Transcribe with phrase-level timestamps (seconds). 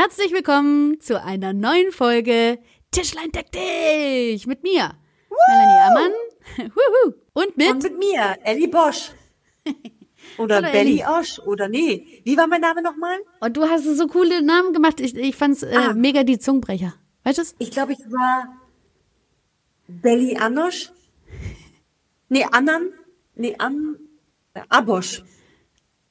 [0.00, 2.60] Herzlich willkommen zu einer neuen Folge
[2.92, 4.92] Tischlein deck dich mit mir,
[5.28, 5.36] Woo!
[5.48, 6.12] Melanie Ammann
[7.32, 9.10] und mit und mit mir, Ellie Bosch.
[10.38, 12.22] Oder Hallo, Belly Osch oder nee.
[12.22, 13.18] Wie war mein Name nochmal?
[13.40, 15.00] Und du hast so coole Namen gemacht.
[15.00, 15.94] Ich, ich fand's äh, ah.
[15.94, 16.94] mega die Zungenbrecher.
[17.24, 18.56] Weißt du Ich glaube, ich war
[19.88, 20.92] Belly Anosch.
[22.28, 22.92] Nee, Annan.
[23.34, 23.98] Nee, An.
[24.54, 25.24] Äh, Abosch.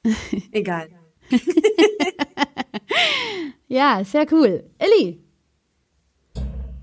[0.52, 0.90] Egal.
[3.68, 4.64] ja, sehr cool.
[4.78, 5.22] Elli.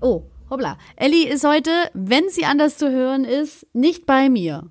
[0.00, 0.78] Oh, hoppla.
[0.96, 4.70] Elli ist heute, wenn sie anders zu hören ist, nicht bei mir.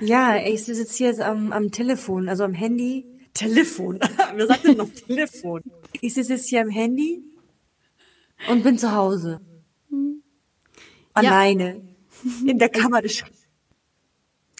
[0.00, 3.06] ja, ich sitze hier jetzt am, am Telefon, also am Handy.
[3.34, 3.98] Telefon.
[4.34, 5.62] Wer sagt denn noch Telefon?
[6.00, 7.24] Ich sitze jetzt hier am Handy
[8.48, 9.40] und bin zu Hause.
[9.90, 10.22] Hm.
[11.12, 11.82] Alleine.
[12.22, 12.50] Ja.
[12.50, 13.24] In der Kammer des.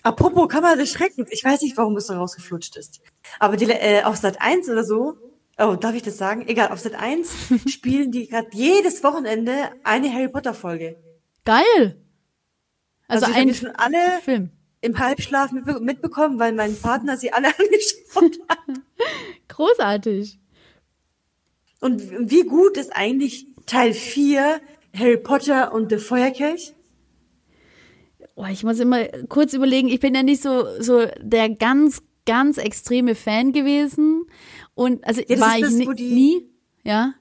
[0.04, 1.30] Apropos Kammer des Schreckens.
[1.32, 3.00] Ich weiß nicht, warum es so rausgeflutscht ist.
[3.40, 5.16] Aber die, äh, auf Sat 1 oder so,
[5.58, 6.46] oh, darf ich das sagen?
[6.46, 7.32] Egal, auf Sat 1
[7.66, 10.96] spielen die gerade jedes Wochenende eine Harry Potter Folge.
[11.46, 11.96] Geil!
[13.08, 14.50] Also, also ein schon alle Film.
[14.82, 18.58] im Halbschlaf mitbekommen, weil mein Partner sie alle angeschaut hat.
[19.48, 20.38] Großartig.
[21.80, 24.60] Und wie gut ist eigentlich Teil 4
[24.94, 26.74] Harry Potter und der Feuerkelch?
[28.36, 32.58] Oh, ich muss immer kurz überlegen, ich bin ja nicht so, so der ganz, ganz
[32.58, 34.26] extreme Fan gewesen.
[34.74, 36.48] Und also ja, war ich das, die, nie,
[36.82, 37.14] ja.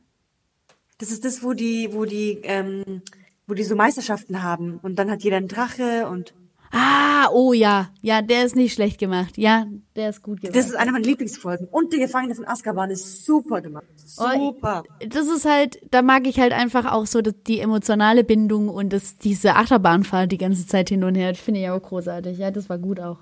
[0.97, 3.01] Das ist das, wo die, wo die, ähm,
[3.45, 4.79] wo die so Meisterschaften haben.
[4.81, 6.33] Und dann hat jeder einen Drache und
[6.75, 7.89] Ah, oh ja.
[8.01, 9.37] Ja, der ist nicht schlecht gemacht.
[9.37, 10.55] Ja, der ist gut gemacht.
[10.55, 11.67] Das ist eine meiner Lieblingsfolgen.
[11.67, 13.85] Und die Gefangene von Azkaban ist super gemacht.
[13.95, 14.83] Super.
[14.83, 18.91] Oh, das ist halt, da mag ich halt einfach auch so die emotionale Bindung und
[18.91, 21.35] das, diese Achterbahnfahrt die ganze Zeit hin und her.
[21.35, 22.39] Finde ich auch großartig.
[22.39, 23.19] Ja, das war gut auch.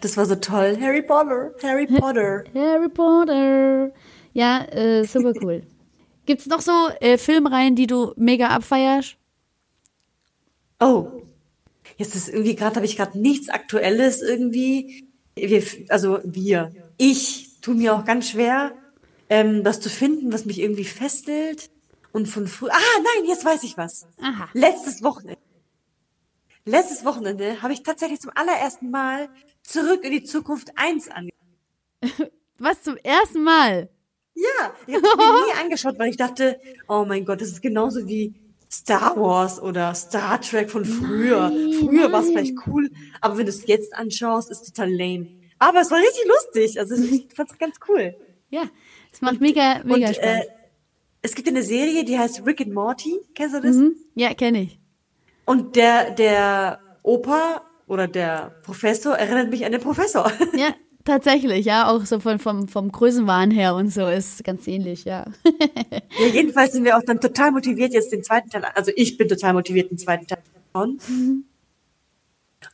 [0.00, 0.78] Das war so toll.
[0.80, 1.50] Harry Potter.
[1.64, 2.44] Harry Potter.
[2.54, 3.90] Harry Potter.
[4.32, 5.62] Ja, äh, super cool.
[6.24, 6.70] Gibt's noch so
[7.00, 9.16] äh, Filmreihen, die du mega abfeierst?
[10.78, 11.08] Oh,
[12.00, 15.04] Jetzt ist irgendwie gerade, habe ich gerade nichts Aktuelles irgendwie.
[15.34, 18.72] Wir, also wir, ich tue mir auch ganz schwer,
[19.28, 21.68] ähm, das zu finden, was mich irgendwie fesselt.
[22.10, 22.68] Und von früh.
[22.70, 24.06] Ah, nein, jetzt weiß ich was.
[24.18, 24.48] Aha.
[24.54, 25.42] Letztes Wochenende.
[26.64, 29.28] Letztes Wochenende habe ich tatsächlich zum allerersten Mal
[29.62, 32.30] zurück in die Zukunft 1 angefangen.
[32.58, 33.90] Was zum ersten Mal?
[34.34, 38.08] Ja, ich habe mir nie angeschaut, weil ich dachte, oh mein Gott, das ist genauso
[38.08, 38.32] wie
[38.70, 41.50] Star Wars oder Star Trek von früher.
[41.50, 44.92] Nein, früher war es vielleicht cool, aber wenn du es jetzt anschaust, ist es total
[44.92, 45.26] lame.
[45.58, 46.78] Aber es war richtig lustig.
[46.78, 48.14] Also ich fand's ganz cool.
[48.48, 48.62] Ja,
[49.12, 50.24] es macht mega, mega und, Spaß.
[50.24, 50.44] Äh,
[51.22, 53.20] es gibt eine Serie, die heißt Rick and Morty.
[53.34, 53.76] Kennst du das?
[53.76, 53.96] Mhm.
[54.14, 54.78] Ja, kenne ich.
[55.44, 60.30] Und der, der Opa oder der Professor erinnert mich an den Professor.
[60.54, 60.74] Ja,
[61.10, 65.24] Tatsächlich, ja, auch so von, vom, vom Größenwahn her und so ist ganz ähnlich, ja.
[65.90, 66.26] ja.
[66.32, 69.54] Jedenfalls sind wir auch dann total motiviert, jetzt den zweiten Teil, also ich bin total
[69.54, 71.00] motiviert, den zweiten Teil zu schauen.
[71.08, 71.44] Mhm.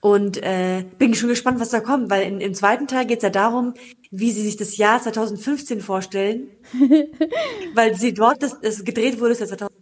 [0.03, 3.23] Und äh, bin schon gespannt, was da kommt, weil in, im zweiten Teil geht es
[3.23, 3.73] ja darum,
[4.11, 6.49] wie sie sich das Jahr 2015 vorstellen.
[7.75, 9.73] weil sie dort, das, das gedreht wurde, ist ja 2000,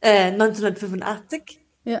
[0.00, 1.60] äh, 1985.
[1.84, 2.00] Ja.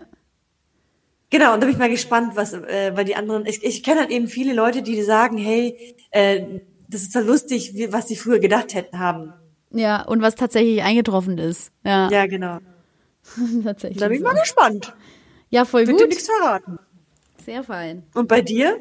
[1.32, 4.00] Genau, und da bin ich mal gespannt, was, äh, weil die anderen, ich, ich kenne
[4.00, 6.60] halt eben viele Leute, die sagen, hey, äh,
[6.90, 9.32] das ist ja lustig, wie, was sie früher gedacht hätten haben.
[9.70, 11.72] Ja, und was tatsächlich eingetroffen ist.
[11.84, 12.58] Ja, ja genau.
[13.64, 13.98] tatsächlich.
[13.98, 14.92] Da bin ich mal gespannt.
[15.48, 16.00] Ja, voll Wird gut.
[16.04, 16.78] dir nichts verraten.
[17.42, 18.02] Sehr fein.
[18.12, 18.78] Und bei dir?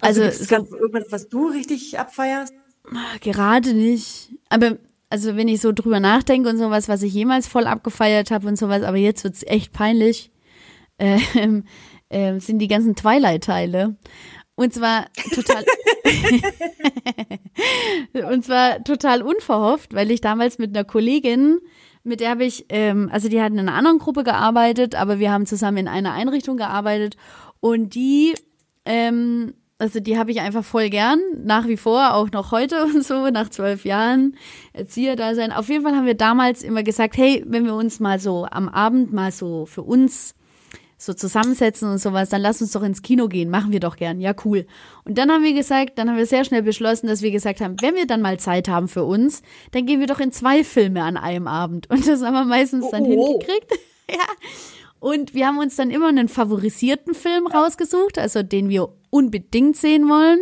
[0.00, 2.54] Also, also es gab irgendwas, was du richtig abfeierst?
[3.20, 4.30] Gerade nicht.
[4.48, 4.78] Aber
[5.10, 8.56] also wenn ich so drüber nachdenke und sowas, was ich jemals voll abgefeiert habe und
[8.56, 10.30] sowas, aber jetzt wird's echt peinlich,
[10.98, 11.64] ähm,
[12.08, 13.96] äh, sind die ganzen Twilight-Teile.
[14.54, 15.64] Und zwar total,
[18.30, 21.58] und zwar total unverhofft, weil ich damals mit einer Kollegin,
[22.02, 25.32] mit der habe ich, ähm, also die hat in einer anderen Gruppe gearbeitet, aber wir
[25.32, 27.16] haben zusammen in einer Einrichtung gearbeitet
[27.60, 28.34] und die
[28.84, 33.04] ähm, also die habe ich einfach voll gern, nach wie vor, auch noch heute und
[33.04, 34.36] so, nach zwölf Jahren
[34.72, 35.52] Erzieher da sein.
[35.52, 38.68] Auf jeden Fall haben wir damals immer gesagt, hey, wenn wir uns mal so am
[38.68, 40.34] Abend mal so für uns
[40.98, 44.20] so zusammensetzen und sowas, dann lass uns doch ins Kino gehen, machen wir doch gern,
[44.20, 44.66] ja cool.
[45.04, 47.80] Und dann haben wir gesagt, dann haben wir sehr schnell beschlossen, dass wir gesagt haben,
[47.80, 49.40] wenn wir dann mal Zeit haben für uns,
[49.70, 51.88] dann gehen wir doch in zwei Filme an einem Abend.
[51.88, 53.28] Und das haben wir meistens dann oh, oh.
[53.28, 53.72] hingekriegt.
[54.10, 54.26] ja.
[55.00, 60.08] Und wir haben uns dann immer einen favorisierten Film rausgesucht, also den wir unbedingt sehen
[60.08, 60.38] wollen.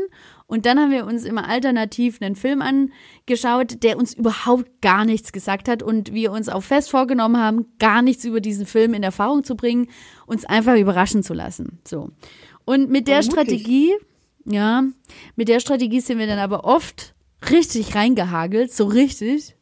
[0.46, 5.31] Und dann haben wir uns immer alternativ einen Film angeschaut, der uns überhaupt gar nichts
[5.31, 9.02] gesagt hat und wir uns auch fest vorgenommen haben, gar nichts über diesen Film in
[9.02, 9.88] Erfahrung zu bringen,
[10.26, 11.81] uns einfach überraschen zu lassen.
[11.87, 12.11] So.
[12.64, 13.94] Und mit der Strategie,
[14.46, 14.84] ja,
[15.37, 17.14] mit der Strategie sind wir dann aber oft
[17.50, 19.54] richtig reingehagelt, so richtig.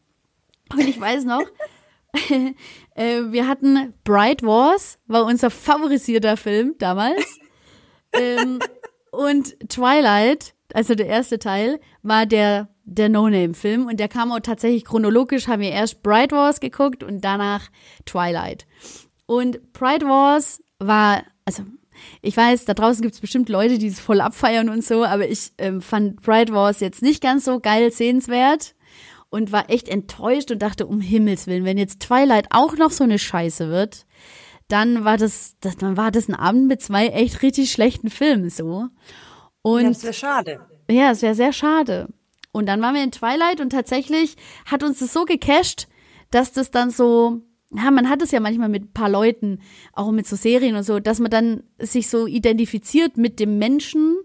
[0.72, 1.42] Und ich weiß noch,
[2.96, 7.38] wir hatten Bright Wars, war unser favorisierter Film damals.
[8.12, 8.58] ähm,
[9.10, 13.86] und Twilight, also der erste Teil, war der, der No-Name-Film.
[13.86, 17.68] Und der kam auch tatsächlich chronologisch, haben wir erst Bright Wars geguckt und danach
[18.04, 18.66] Twilight.
[19.26, 21.64] Und Bright Wars war, also
[22.22, 25.28] ich weiß, da draußen gibt es bestimmt Leute, die es voll abfeiern und so, aber
[25.28, 28.75] ich ähm, fand Bright Wars jetzt nicht ganz so geil sehenswert
[29.30, 33.04] und war echt enttäuscht und dachte, um Himmels Willen, wenn jetzt Twilight auch noch so
[33.04, 34.06] eine Scheiße wird,
[34.68, 38.50] dann war das, das dann war das ein Abend mit zwei echt richtig schlechten Filmen
[38.50, 38.88] so.
[39.62, 40.60] Und ja, das wäre schade.
[40.90, 42.08] Ja, es wäre sehr schade.
[42.52, 45.88] Und dann waren wir in Twilight und tatsächlich hat uns das so gecasht,
[46.30, 49.60] dass das dann so, ja, man hat es ja manchmal mit ein paar Leuten,
[49.92, 54.16] auch mit so Serien und so, dass man dann sich so identifiziert mit dem Menschen,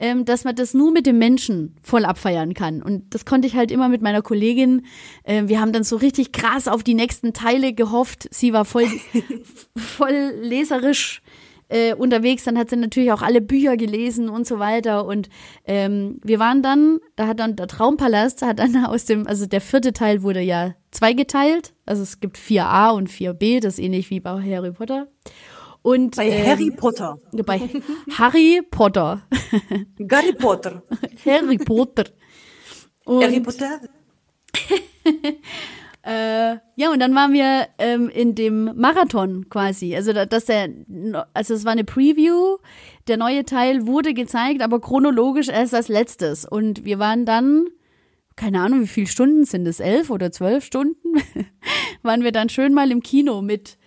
[0.00, 2.82] ähm, dass man das nur mit dem Menschen voll abfeiern kann.
[2.82, 4.86] Und das konnte ich halt immer mit meiner Kollegin.
[5.24, 8.28] Ähm, wir haben dann so richtig krass auf die nächsten Teile gehofft.
[8.30, 8.86] Sie war voll,
[9.76, 11.22] voll leserisch
[11.68, 12.44] äh, unterwegs.
[12.44, 15.04] Dann hat sie natürlich auch alle Bücher gelesen und so weiter.
[15.04, 15.28] Und
[15.64, 19.60] ähm, wir waren dann, da hat dann der Traumpalast, hat dann aus dem, also der
[19.60, 21.74] vierte Teil wurde ja zweigeteilt.
[21.86, 25.08] Also es gibt 4a und 4b, das ist ähnlich wie bei Harry Potter.
[25.82, 27.18] Und, bei ähm, Harry Potter.
[27.32, 27.58] Bei
[28.10, 29.22] Harry Potter.
[30.10, 30.82] Harry Potter.
[31.24, 32.04] Harry Potter.
[33.04, 33.80] Und, Harry Potter.
[36.02, 39.94] äh, ja, und dann waren wir ähm, in dem Marathon quasi.
[39.94, 40.68] Also, dass der,
[41.32, 42.58] also es war eine Preview.
[43.06, 46.44] Der neue Teil wurde gezeigt, aber chronologisch erst als letztes.
[46.44, 47.66] Und wir waren dann,
[48.36, 49.80] keine Ahnung, wie viele Stunden sind es?
[49.80, 51.14] Elf oder zwölf Stunden?
[52.02, 53.77] waren wir dann schön mal im Kino mit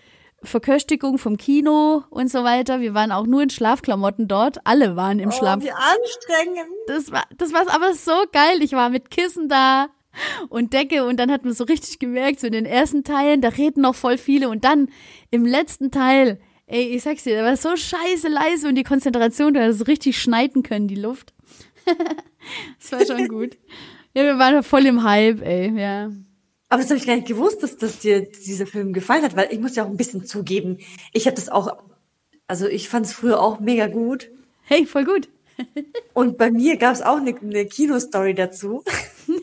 [0.43, 2.79] Verköstigung vom Kino und so weiter.
[2.79, 4.57] Wir waren auch nur in Schlafklamotten dort.
[4.65, 5.61] Alle waren im oh, Schlaf.
[5.61, 6.71] Wie anstrengend.
[6.87, 8.61] Das war, das war aber so geil.
[8.61, 9.87] Ich war mit Kissen da
[10.49, 13.49] und Decke und dann hat man so richtig gemerkt, so in den ersten Teilen, da
[13.49, 14.89] reden noch voll viele und dann
[15.29, 19.53] im letzten Teil, ey, ich sag's dir, da war so scheiße leise und die Konzentration,
[19.53, 21.33] da so richtig schneiden können, die Luft.
[22.79, 23.57] das war schon gut.
[24.13, 26.09] Ja, wir waren voll im Hype, ey, ja.
[26.71, 29.49] Aber das habe ich gar nicht gewusst, dass, dass dir dieser Film gefallen hat, weil
[29.51, 30.77] ich muss ja auch ein bisschen zugeben,
[31.11, 31.83] ich habe das auch,
[32.47, 34.29] also ich fand es früher auch mega gut.
[34.63, 35.27] Hey, voll gut.
[36.13, 38.85] Und bei mir gab es auch eine, eine Kinostory dazu.
[39.27, 39.35] ja,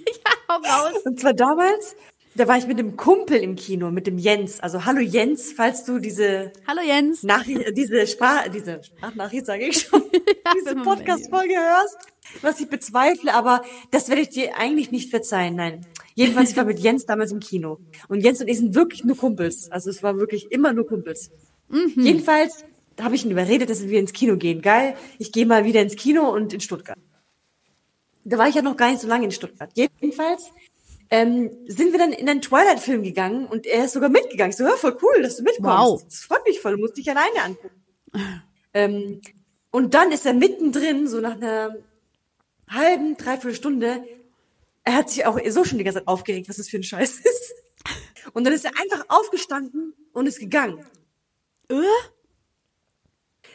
[0.48, 1.02] hau raus.
[1.04, 1.96] Und zwar damals,
[2.34, 4.60] da war ich mit einem Kumpel im Kino, mit dem Jens.
[4.60, 7.24] Also hallo Jens, falls du diese Hallo Jens.
[7.24, 11.98] Nachricht, diese Sprach, diese Sprachnachricht sage ich schon, ja, diese Podcast-Folge hörst,
[12.40, 13.60] was ich bezweifle, aber
[13.90, 15.56] das werde ich dir eigentlich nicht verzeihen.
[15.56, 15.84] Nein.
[16.19, 17.79] Jedenfalls, ich war mit Jens damals im Kino.
[18.09, 19.70] Und Jens und ich sind wirklich nur Kumpels.
[19.70, 21.31] Also es war wirklich immer nur Kumpels.
[21.69, 21.93] Mhm.
[21.97, 22.65] Jedenfalls
[23.00, 24.61] habe ich ihn überredet, dass wir ins Kino gehen.
[24.61, 26.99] Geil, ich gehe mal wieder ins Kino und in Stuttgart.
[28.25, 29.70] Da war ich ja noch gar nicht so lange in Stuttgart.
[29.75, 30.50] Jedenfalls
[31.11, 34.50] ähm, sind wir dann in einen Twilight-Film gegangen und er ist sogar mitgegangen.
[34.50, 35.69] Ich so, ja, voll cool, dass du mitkommst.
[35.69, 36.05] Wow.
[36.05, 37.81] Das freut mich voll, du musst dich alleine angucken.
[38.75, 39.20] ähm,
[39.70, 41.76] und dann ist er mittendrin, so nach einer
[42.69, 44.03] halben, dreiviertel Stunde,
[44.88, 47.20] er hat sich auch so schon die ganze Zeit aufgeregt, was das für ein Scheiß
[47.20, 47.54] ist.
[48.32, 50.82] Und dann ist er einfach aufgestanden und ist gegangen.
[51.68, 51.76] Äh?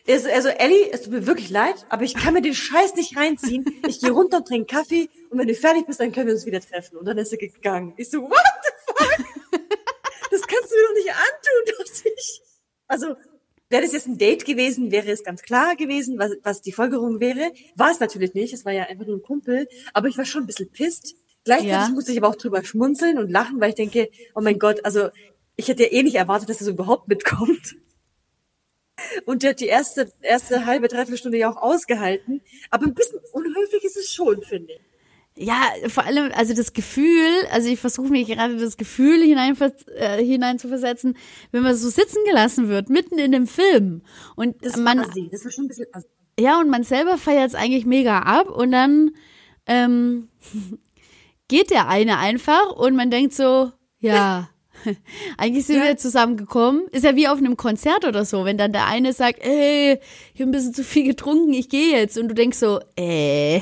[0.08, 3.18] Also, also Ellie, es tut mir wirklich leid, aber ich kann mir den Scheiß nicht
[3.18, 3.66] reinziehen.
[3.88, 6.46] Ich gehe runter und trinke Kaffee und wenn du fertig bist, dann können wir uns
[6.46, 6.98] wieder treffen.
[6.98, 7.94] Und dann ist er gegangen.
[7.98, 9.26] Ich so, what the fuck?
[10.30, 12.42] Das kannst du mir doch nicht antun, dass ich.
[12.88, 13.16] Also,
[13.70, 17.20] wäre das jetzt ein Date gewesen, wäre es ganz klar gewesen, was, was die Folgerung
[17.20, 17.52] wäre.
[17.76, 18.54] War es natürlich nicht.
[18.54, 19.68] Es war ja einfach nur ein Kumpel.
[19.94, 21.90] Aber ich war schon ein bisschen pisst, Gleichzeitig ja.
[21.90, 25.10] musste ich aber auch drüber schmunzeln und lachen, weil ich denke, oh mein Gott, also
[25.56, 27.76] ich hätte ja eh nicht erwartet, dass er so überhaupt mitkommt.
[29.26, 32.42] Und der hat die erste, erste halbe, dreiviertel Stunde ja auch ausgehalten.
[32.70, 34.82] Aber ein bisschen unhöflich ist es schon, finde ich.
[35.36, 39.58] Ja, vor allem, also das Gefühl, also ich versuche mir gerade das Gefühl hinein,
[39.96, 41.18] äh, hinein zu versetzen,
[41.52, 44.04] wenn man so sitzen gelassen wird, mitten in dem Film.
[44.36, 45.30] Und das man, assi.
[45.32, 46.08] das ist schon ein bisschen assi.
[46.40, 49.12] Ja, und man selber feiert es eigentlich mega ab und dann
[49.66, 50.30] ähm,
[51.54, 54.50] geht der eine einfach und man denkt so, ja,
[55.38, 55.84] eigentlich sind ja.
[55.84, 56.88] wir zusammengekommen.
[56.92, 60.00] Ist ja wie auf einem Konzert oder so, wenn dann der eine sagt, ey,
[60.34, 62.18] ich habe ein bisschen zu viel getrunken, ich gehe jetzt.
[62.18, 63.58] Und du denkst so, äh,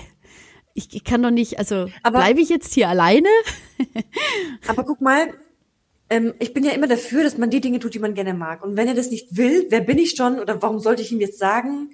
[0.73, 3.27] ich, ich kann doch nicht, also bleibe ich jetzt hier alleine?
[4.69, 5.33] aber guck mal,
[6.09, 8.63] ähm, ich bin ja immer dafür, dass man die Dinge tut, die man gerne mag.
[8.63, 11.19] Und wenn er das nicht will, wer bin ich schon oder warum sollte ich ihm
[11.19, 11.89] jetzt sagen,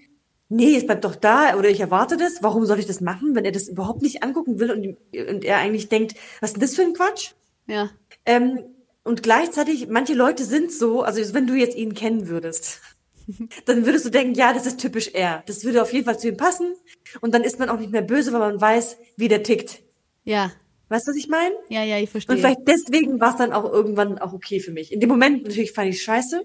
[0.49, 2.41] nee, es bleibt doch da oder ich erwarte das.
[2.41, 5.57] Warum soll ich das machen, wenn er das überhaupt nicht angucken will und, und er
[5.57, 7.31] eigentlich denkt, was ist denn das für ein Quatsch?
[7.67, 7.89] Ja.
[8.25, 8.59] Ähm,
[9.03, 12.81] und gleichzeitig, manche Leute sind so, also wenn du jetzt ihn kennen würdest,
[13.65, 15.43] dann würdest du denken, ja, das ist typisch er.
[15.47, 16.75] Das würde auf jeden Fall zu ihm passen.
[17.21, 19.81] Und dann ist man auch nicht mehr böse, weil man weiß, wie der tickt.
[20.23, 20.51] Ja.
[20.89, 21.53] Weißt du, was ich meine?
[21.69, 22.35] Ja, ja, ich verstehe.
[22.35, 24.91] Und vielleicht deswegen war es dann auch irgendwann auch okay für mich.
[24.91, 26.43] In dem Moment natürlich fand ich scheiße,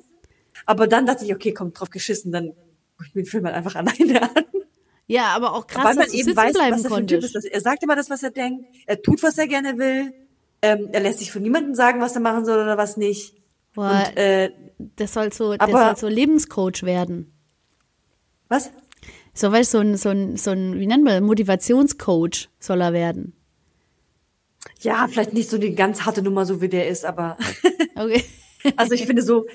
[0.66, 2.52] aber dann dachte ich, okay, komm, drauf geschissen, dann
[3.02, 4.44] guck ich mir den Film halt einfach alleine an.
[5.08, 7.34] Ja, aber auch krass, Weil man dass eben weiß, was er für ein Typ ist.
[7.34, 8.64] Er sagt immer das, was er denkt.
[8.86, 10.12] Er tut, was er gerne will.
[10.62, 13.34] Ähm, er lässt sich von niemandem sagen, was er machen soll oder was nicht.
[13.74, 14.50] Boah, Und äh,
[14.96, 17.32] das soll so, aber- soll so Lebenscoach werden.
[18.48, 18.70] was?
[19.34, 22.92] So, weißt du, so ein, so ein, so ein, wie nennt man, Motivationscoach soll er
[22.92, 23.34] werden.
[24.80, 27.36] Ja, vielleicht nicht so die ganz harte Nummer, so wie der ist, aber
[27.96, 28.24] Okay.
[28.76, 29.46] also ich finde so,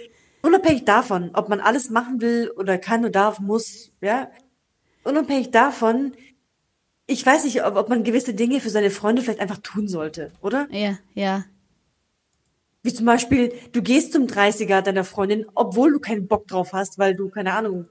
[0.47, 4.29] unabhängig davon, ob man alles machen will oder kann oder darf, muss, ja,
[5.03, 6.13] unabhängig davon,
[7.05, 10.31] ich weiß nicht, ob, ob man gewisse Dinge für seine Freunde vielleicht einfach tun sollte,
[10.41, 10.67] oder?
[10.71, 11.45] Ja, ja.
[12.83, 16.97] Wie zum Beispiel, du gehst zum 30er deiner Freundin, obwohl du keinen Bock drauf hast,
[16.97, 17.87] weil du, keine Ahnung,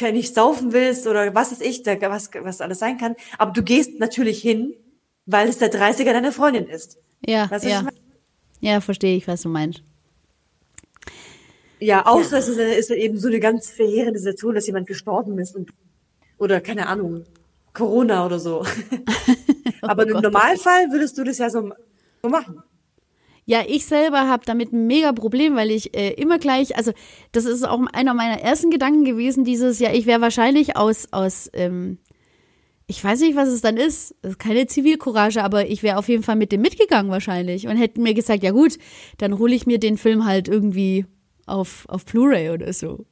[0.00, 3.14] nicht saufen willst oder was weiß ich, was, was alles sein kann.
[3.38, 4.74] Aber du gehst natürlich hin,
[5.26, 6.98] weil es der 30er deiner Freundin ist.
[7.24, 7.86] Ja, Weißt du, ja.
[8.60, 9.82] Ja, verstehe ich, was du meinst.
[11.78, 15.54] Ja, außer es ist, ist eben so eine ganz verheerende Situation, dass jemand gestorben ist
[15.54, 15.70] und,
[16.38, 17.24] oder keine Ahnung,
[17.72, 18.64] Corona oder so.
[19.82, 20.22] Aber im Gott.
[20.22, 21.72] Normalfall würdest du das ja so,
[22.22, 22.62] so machen.
[23.44, 26.92] Ja, ich selber habe damit ein mega Problem, weil ich äh, immer gleich, also
[27.30, 31.48] das ist auch einer meiner ersten Gedanken gewesen, dieses Jahr, ich wäre wahrscheinlich aus, aus
[31.52, 31.98] ähm,
[32.88, 36.24] ich weiß nicht, was es dann ist, ist keine Zivilcourage, aber ich wäre auf jeden
[36.24, 38.78] Fall mit dem mitgegangen wahrscheinlich und hätten mir gesagt, ja gut,
[39.18, 41.04] dann hole ich mir den Film halt irgendwie
[41.46, 43.06] auf, auf Blu-ray oder so.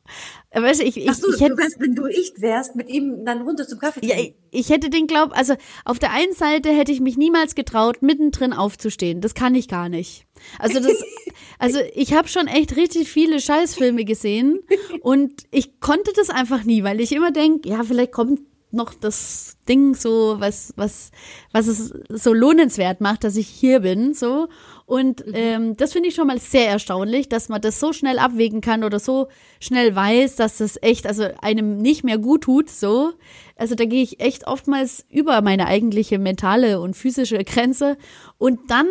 [0.50, 2.74] Äh, Weißt du, ich, ich, Ach so, ich hätte du wärst, wenn du ich wärst,
[2.74, 6.10] mit ihm dann runter zum Kaffee Ja, ich, ich hätte den Glaub, also auf der
[6.12, 9.20] einen Seite hätte ich mich niemals getraut, mittendrin aufzustehen.
[9.20, 10.26] Das kann ich gar nicht.
[10.58, 10.92] Also das,
[11.58, 14.58] also ich habe schon echt richtig viele Scheißfilme gesehen
[15.00, 18.40] und ich konnte das einfach nie, weil ich immer denk, ja, vielleicht kommt
[18.74, 21.10] noch das Ding so, was, was,
[21.52, 24.48] was es so lohnenswert macht, dass ich hier bin, so.
[24.86, 28.60] Und ähm, das finde ich schon mal sehr erstaunlich, dass man das so schnell abwägen
[28.60, 33.12] kann oder so schnell weiß, dass das echt, also einem nicht mehr gut tut, so.
[33.56, 37.96] Also da gehe ich echt oftmals über meine eigentliche mentale und physische Grenze.
[38.36, 38.86] Und dann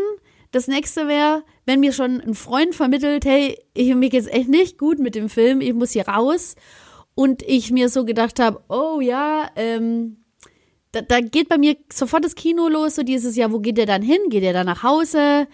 [0.52, 4.78] das nächste wäre, wenn mir schon ein Freund vermittelt, hey, ich, mir geht's echt nicht
[4.80, 6.56] gut mit dem Film, ich muss hier raus.
[7.16, 10.24] Und ich mir so gedacht habe, oh ja, ähm,
[10.94, 13.88] da, da geht bei mir sofort das Kino los, so dieses Jahr, wo geht der
[13.88, 14.30] dann hin?
[14.30, 15.48] Geht er dann nach Hause?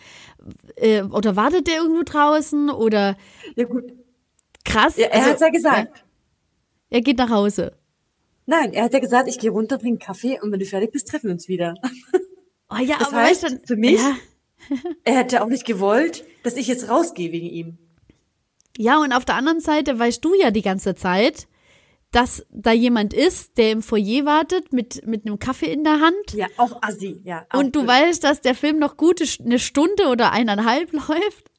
[0.76, 2.70] Äh, oder wartet der irgendwo draußen?
[2.70, 3.18] Oder
[3.56, 3.84] Ja, gut.
[4.66, 4.98] krass.
[4.98, 6.04] Ja, er also, hat's ja gesagt.
[6.90, 7.74] Er geht nach Hause.
[8.46, 11.08] Nein, er hat ja gesagt, ich gehe runter, bringe Kaffee und wenn du fertig bist,
[11.08, 11.76] treffen wir uns wieder.
[12.72, 14.16] Oh ja, Das aber heißt, weißt du, für mich- Ja,
[15.04, 17.78] Er hätte auch nicht gewollt, dass ich jetzt rausgehe wegen ihm.
[18.78, 21.48] ja, und auf der anderen Seite weißt du ja die ganze Zeit,
[22.12, 26.34] dass da jemand ist, der im Foyer wartet mit, mit einem Kaffee in der Hand.
[26.34, 27.46] Ja, auch assi, ja.
[27.50, 27.92] auch und du blöd.
[27.92, 31.52] weißt, dass der Film noch gute eine Stunde oder eineinhalb läuft.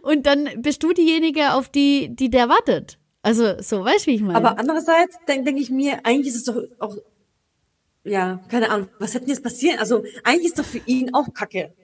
[0.00, 2.98] Und dann bist du diejenige, auf die, die der wartet.
[3.22, 4.36] Also, so, weißt du, wie ich meine?
[4.36, 6.96] Aber andererseits denke denk ich mir, eigentlich ist es doch auch,
[8.04, 9.78] ja, keine Ahnung, was hätte denn jetzt passieren?
[9.78, 11.74] Also, eigentlich ist doch für ihn auch Kacke.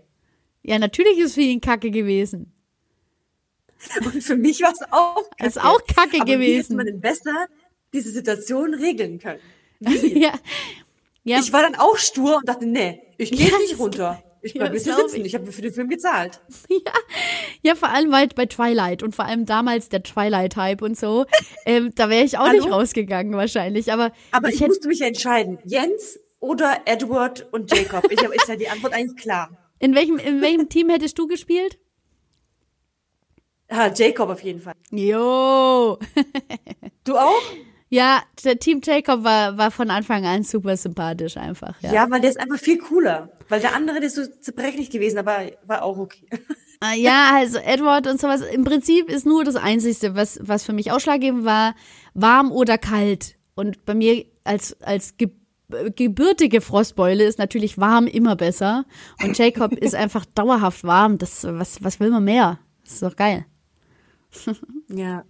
[0.62, 2.54] ja, natürlich ist für ihn Kacke gewesen.
[4.02, 5.46] Und für mich war es auch Kacke.
[5.46, 6.76] Ist auch Kacke Aber Wie hätte gewesen.
[6.76, 7.46] man besser
[7.96, 9.40] diese Situation regeln können?
[9.80, 10.32] ja.
[11.24, 14.22] Ja, Ich war dann auch stur und dachte, nee, ich gehe Ja, nicht runter.
[14.42, 15.16] Ich bleib ja, jetzt hier sitzen.
[15.22, 15.26] ich.
[15.26, 16.40] Ich habe für den Film gezahlt.
[17.62, 21.26] ja, vor allem halt bei Twilight und vor allem damals der Twilight-Hype und so.
[21.64, 22.52] ähm, da wäre ich auch Hallo?
[22.62, 23.92] nicht rausgegangen wahrscheinlich.
[23.92, 25.58] Aber, Aber ich, hätte- musste mich entscheiden.
[25.64, 28.08] Jens oder Edward und Jacob.
[28.12, 29.50] Ich habe ist ja die Antwort eigentlich klar.
[29.80, 31.78] in welchem, in welchem Team hättest du gespielt?
[33.68, 34.74] Ja, Jacob auf jeden Fall.
[34.92, 35.98] Jo.
[37.04, 37.42] Du auch?
[37.96, 41.80] Ja, der Team Jacob war, war von Anfang an super sympathisch einfach.
[41.80, 41.92] Ja.
[41.94, 43.30] Ja, weil der ist einfach viel cooler.
[43.48, 46.26] Weil der andere, der ist so zerbrechlich gewesen, aber war auch okay.
[46.80, 48.42] Ah, Ja, also Edward und sowas.
[48.42, 51.74] Im Prinzip ist nur das Einzige, was, was für mich ausschlaggebend war,
[52.12, 53.36] warm oder kalt.
[53.54, 55.30] Und bei mir als, als ge
[55.96, 58.84] gebürtige Frostbeule ist natürlich warm immer besser.
[59.22, 61.16] Und Jacob ist einfach dauerhaft warm.
[61.16, 62.58] Das, was, was will man mehr?
[62.84, 63.46] Das ist doch geil.
[64.90, 65.24] Ja.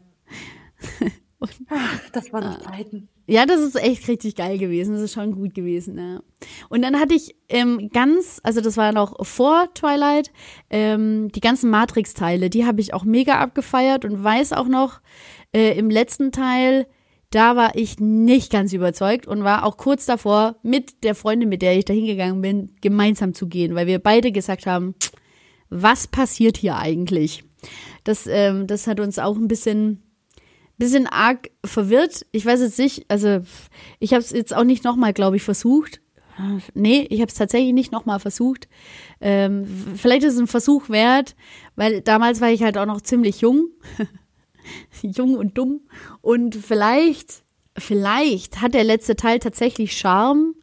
[1.41, 3.09] Ach, das waren noch Zeiten.
[3.27, 4.95] Ja, das ist echt richtig geil gewesen.
[4.95, 6.21] Das ist schon gut gewesen, ja.
[6.69, 10.31] Und dann hatte ich ähm, ganz, also das war noch vor Twilight,
[10.71, 15.01] ähm, die ganzen Matrix-Teile, die habe ich auch mega abgefeiert und weiß auch noch,
[15.53, 16.87] äh, im letzten Teil,
[17.31, 21.63] da war ich nicht ganz überzeugt und war auch kurz davor, mit der Freundin, mit
[21.63, 24.95] der ich da hingegangen bin, gemeinsam zu gehen, weil wir beide gesagt haben,
[25.69, 27.43] was passiert hier eigentlich?
[28.05, 30.06] Das, ähm, das hat uns auch ein bisschen
[30.79, 32.27] bisschen arg verwirrt.
[32.33, 33.41] Ich weiß jetzt nicht, also
[33.99, 36.01] ich habe es jetzt auch nicht nochmal, glaube ich, versucht.
[36.75, 38.69] Nee, ich habe es tatsächlich nicht nochmal versucht.
[39.21, 39.67] Ähm,
[39.97, 41.35] vielleicht ist es ein Versuch wert,
[41.77, 43.69] weil damals war ich halt auch noch ziemlich jung.
[45.03, 45.81] jung und dumm.
[46.21, 47.43] Und vielleicht,
[47.79, 50.55] vielleicht hat der letzte Teil tatsächlich Charme.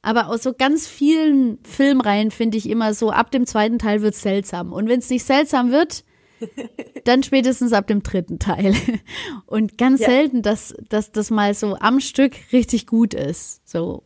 [0.00, 4.14] Aber aus so ganz vielen Filmreihen finde ich immer so, ab dem zweiten Teil wird
[4.14, 4.72] es seltsam.
[4.72, 6.04] Und wenn es nicht seltsam wird,
[7.04, 8.74] dann spätestens ab dem dritten Teil.
[9.46, 10.08] Und ganz ja.
[10.08, 13.66] selten, dass, dass das mal so am Stück richtig gut ist.
[13.68, 14.04] So,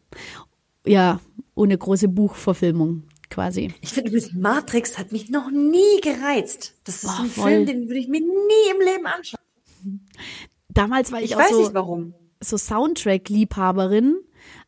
[0.86, 1.20] ja,
[1.54, 3.74] ohne große Buchverfilmung quasi.
[3.80, 6.74] Ich finde Matrix hat mich noch nie gereizt.
[6.84, 7.50] Das ist oh, ein voll.
[7.50, 9.40] Film, den würde ich mir nie im Leben anschauen.
[10.68, 12.14] Damals war ich, ich auch weiß so, nicht warum.
[12.40, 14.16] so Soundtrack-Liebhaberin.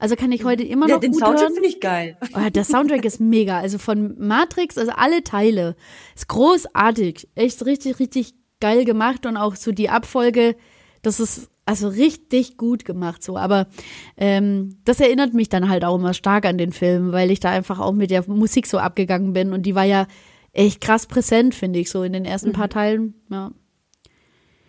[0.00, 2.16] Also kann ich heute immer ja, noch den gut Soundtrack finde ich geil.
[2.34, 3.60] Oh, der Soundtrack ist mega.
[3.60, 5.76] Also von Matrix, also alle Teile.
[6.16, 7.28] Ist großartig.
[7.34, 10.56] Echt richtig, richtig geil gemacht und auch so die Abfolge,
[11.02, 13.36] das ist also richtig gut gemacht so.
[13.36, 13.68] Aber
[14.16, 17.50] ähm, das erinnert mich dann halt auch immer stark an den Film, weil ich da
[17.50, 20.06] einfach auch mit der Musik so abgegangen bin und die war ja
[20.52, 22.54] echt krass präsent, finde ich, so in den ersten mhm.
[22.54, 23.14] paar Teilen.
[23.30, 23.52] Ja.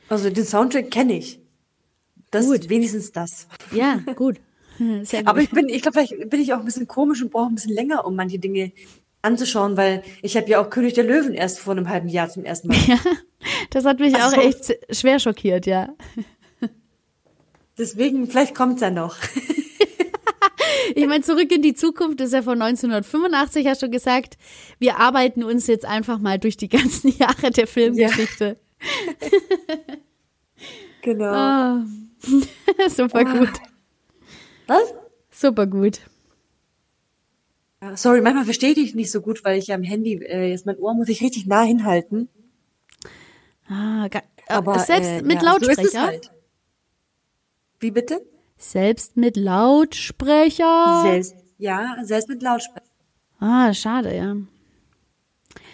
[0.09, 1.39] Also den Soundtrack kenne ich.
[2.31, 2.69] Das gut.
[2.69, 3.47] wenigstens das.
[3.71, 4.39] Ja, gut.
[5.03, 5.27] Sehr gut.
[5.27, 7.55] Aber ich bin, ich glaube, vielleicht bin ich auch ein bisschen komisch und brauche ein
[7.55, 8.71] bisschen länger, um manche Dinge
[9.21, 12.43] anzuschauen, weil ich habe ja auch König der Löwen erst vor einem halben Jahr zum
[12.45, 12.77] ersten Mal.
[12.87, 12.97] Ja,
[13.71, 15.89] das hat mich also, auch echt schwer schockiert, ja.
[17.77, 19.17] Deswegen, vielleicht kommt's ja noch.
[20.95, 24.37] ich meine, zurück in die Zukunft ist ja von 1985, hast du gesagt.
[24.77, 28.57] Wir arbeiten uns jetzt einfach mal durch die ganzen Jahre der Filmgeschichte.
[28.79, 29.77] Ja.
[31.01, 31.77] genau.
[31.77, 32.89] Oh.
[32.89, 33.39] Super oh.
[33.39, 33.70] gut.
[34.71, 34.93] Was?
[35.31, 35.99] Super gut.
[37.95, 40.77] Sorry, manchmal verstehe ich dich nicht so gut, weil ich am Handy, äh, jetzt mein
[40.77, 42.29] Ohr muss ich richtig nah hinhalten.
[43.67, 45.89] Ah, äh, aber selbst äh, mit ja, Lautsprecher.
[45.89, 46.31] So halt.
[47.79, 48.21] Wie bitte?
[48.57, 51.01] Selbst mit Lautsprecher.
[51.03, 52.85] Selbst, ja, selbst mit Lautsprecher.
[53.39, 54.35] Ah, schade, ja.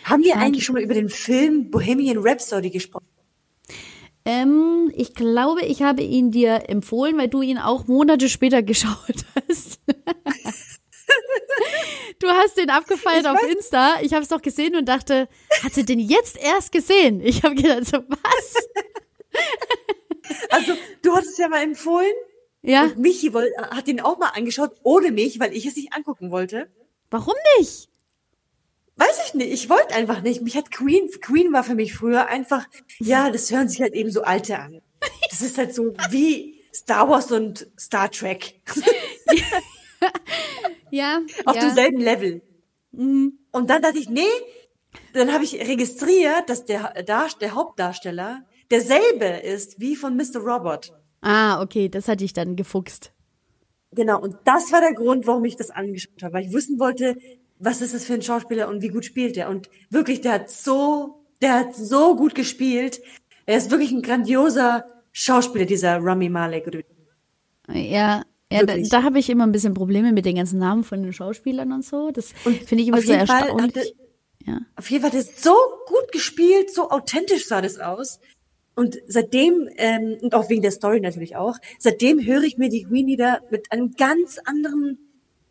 [0.06, 3.06] Haben wir eigentlich schon mal über den Film Bohemian Rhapsody gesprochen?
[4.28, 9.24] Ähm, ich glaube, ich habe ihn dir empfohlen, weil du ihn auch Monate später geschaut
[9.48, 9.80] hast.
[12.20, 13.56] du hast den abgefeiert ich auf weiß.
[13.56, 14.02] Insta.
[14.02, 15.30] Ich habe es doch gesehen und dachte,
[15.64, 17.22] hat sie den jetzt erst gesehen?
[17.22, 18.68] Ich habe gedacht, so was?
[20.50, 22.12] Also, du hattest es ja mal empfohlen.
[22.64, 22.84] Ja.
[22.84, 26.70] Und Michi hat ihn auch mal angeschaut, ohne mich, weil ich es nicht angucken wollte.
[27.10, 27.88] Warum nicht?
[28.98, 29.54] Weiß ich nicht.
[29.54, 30.42] Ich wollte einfach nicht.
[30.42, 32.66] Mich hat Queen, Queen war für mich früher einfach,
[33.00, 34.82] ja, das hören sich halt eben so alte an.
[35.30, 38.60] Das ist halt so wie Star Wars und Star Trek.
[40.92, 41.22] ja.
[41.46, 41.62] Auf ja.
[41.62, 42.42] demselben Level.
[42.92, 43.38] Mhm.
[43.52, 44.26] Und dann dachte ich, nee,
[45.14, 50.40] dann habe ich registriert, dass der, der Hauptdarsteller derselbe ist wie von Mr.
[50.40, 50.92] Robot.
[51.22, 53.12] Ah, okay, das hatte ich dann gefuchst.
[53.92, 57.16] Genau, und das war der Grund, warum ich das angeschaut habe, weil ich wissen wollte,
[57.60, 59.50] was ist das für ein Schauspieler und wie gut spielt er.
[59.50, 63.02] Und wirklich, der hat so, der hat so gut gespielt.
[63.46, 66.84] Er ist wirklich ein grandioser Schauspieler, dieser Rami Malek.
[67.70, 71.04] Ja, ja, da, da habe ich immer ein bisschen Probleme mit den ganzen Namen von
[71.04, 72.12] den Schauspielern und so.
[72.12, 73.74] Das finde ich immer so erstaunlich.
[73.74, 73.84] Fall,
[74.46, 74.62] ja.
[74.76, 75.56] Auf jeden Fall hat er so
[75.88, 78.20] gut gespielt, so authentisch sah das aus.
[78.76, 82.84] Und seitdem, ähm, und auch wegen der Story natürlich auch, seitdem höre ich mir die
[82.84, 85.00] Queen Lieder mit einem ganz anderen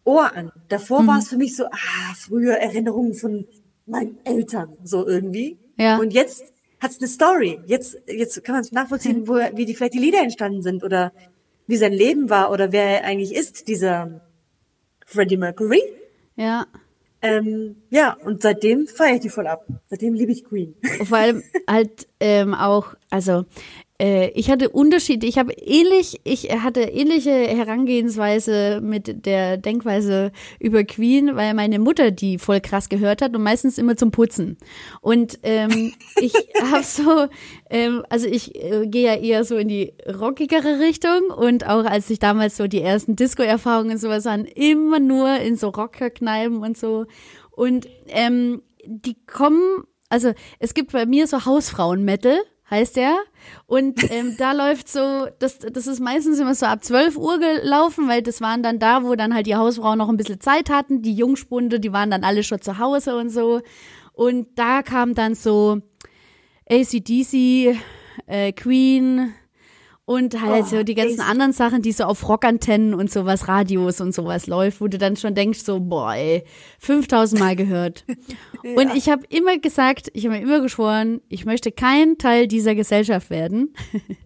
[0.06, 0.52] Ohr an.
[0.68, 1.06] Davor mhm.
[1.08, 3.46] war es für mich so, ah, früher Erinnerungen von
[3.86, 5.58] meinen Eltern, so irgendwie.
[5.76, 5.98] Ja.
[5.98, 7.60] Und jetzt hat es eine Story.
[7.66, 9.28] Jetzt, jetzt kann man es nachvollziehen, mhm.
[9.28, 11.12] wo, wie die vielleicht die Lieder entstanden sind oder
[11.66, 14.20] wie sein Leben war oder wer er eigentlich ist, dieser
[15.04, 15.82] Freddie Mercury.
[16.36, 16.66] Ja.
[17.22, 19.66] Ähm, ja, und seitdem feiere ich die voll ab.
[19.88, 20.76] Seitdem liebe ich Queen.
[21.04, 23.46] Vor allem halt ähm, auch, also
[23.98, 31.34] ich hatte Unterschiede, ich habe ähnlich, ich hatte ähnliche Herangehensweise mit der Denkweise über Queen,
[31.34, 34.58] weil meine Mutter die voll krass gehört hat und meistens immer zum Putzen.
[35.00, 37.26] Und ähm, ich habe so,
[37.70, 42.10] ähm, also ich äh, gehe ja eher so in die rockigere Richtung und auch als
[42.10, 46.76] ich damals so die ersten Disco-Erfahrungen und sowas waren, immer nur in so Rockerkneipen und
[46.76, 47.06] so.
[47.50, 52.38] Und ähm, die kommen, also es gibt bei mir so Hausfrauen-Metal
[52.70, 53.16] heißt der.
[53.66, 58.08] Und ähm, da läuft so, das, das ist meistens immer so ab 12 Uhr gelaufen,
[58.08, 61.02] weil das waren dann da, wo dann halt die Hausfrauen noch ein bisschen Zeit hatten.
[61.02, 63.60] Die Jungspunde, die waren dann alle schon zu Hause und so.
[64.12, 65.80] Und da kam dann so
[66.68, 67.78] ACDC,
[68.26, 69.34] äh, Queen
[70.08, 71.28] Und halt Oh, so die ganzen echt?
[71.28, 75.16] anderen Sachen, die so auf Rockantennen und sowas, Radios und sowas läuft, wo du dann
[75.16, 76.44] schon denkst, so, boah, ey,
[76.78, 78.04] 5000 Mal gehört.
[78.76, 82.74] Und ich habe immer gesagt, ich habe mir immer geschworen, ich möchte kein Teil dieser
[82.76, 83.74] Gesellschaft werden.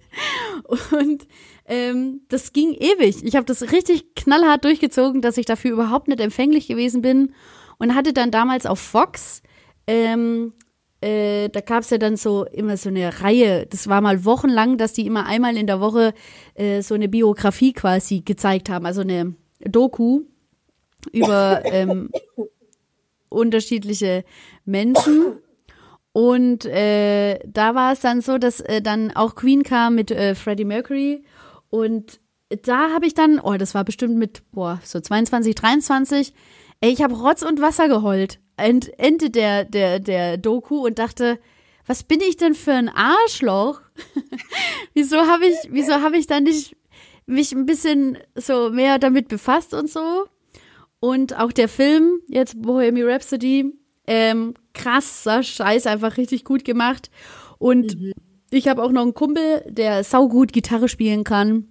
[0.93, 1.27] Und
[1.67, 3.23] ähm, das ging ewig.
[3.25, 7.33] Ich habe das richtig knallhart durchgezogen, dass ich dafür überhaupt nicht empfänglich gewesen bin.
[7.79, 9.43] Und hatte dann damals auf Fox,
[9.87, 10.53] ähm,
[11.01, 14.77] äh, da gab es ja dann so immer so eine Reihe, das war mal wochenlang,
[14.77, 16.13] dass die immer einmal in der Woche
[16.55, 20.23] äh, so eine Biografie quasi gezeigt haben, also eine Doku
[21.13, 22.11] über ähm,
[23.29, 24.25] unterschiedliche
[24.65, 25.39] Menschen.
[26.13, 30.35] Und äh, da war es dann so, dass äh, dann auch Queen kam mit äh,
[30.35, 31.23] Freddie Mercury.
[31.71, 32.21] Und
[32.63, 36.35] da habe ich dann, oh, das war bestimmt mit, boah, so 22, 23,
[36.81, 38.41] ey, ich habe Rotz und Wasser geheult.
[38.61, 41.39] End, Ende der, der, der Doku und dachte,
[41.87, 43.81] was bin ich denn für ein Arschloch?
[44.95, 46.77] wieso habe ich, wieso habe ich da nicht
[47.27, 50.27] mich ein bisschen so mehr damit befasst und so?
[51.01, 53.73] Und auch der Film, jetzt Bohemian Rhapsody,
[54.07, 57.11] ähm, krasser Scheiß, einfach richtig gut gemacht.
[57.59, 57.97] Und
[58.51, 61.70] ich habe auch noch einen Kumpel, der saugut Gitarre spielen kann.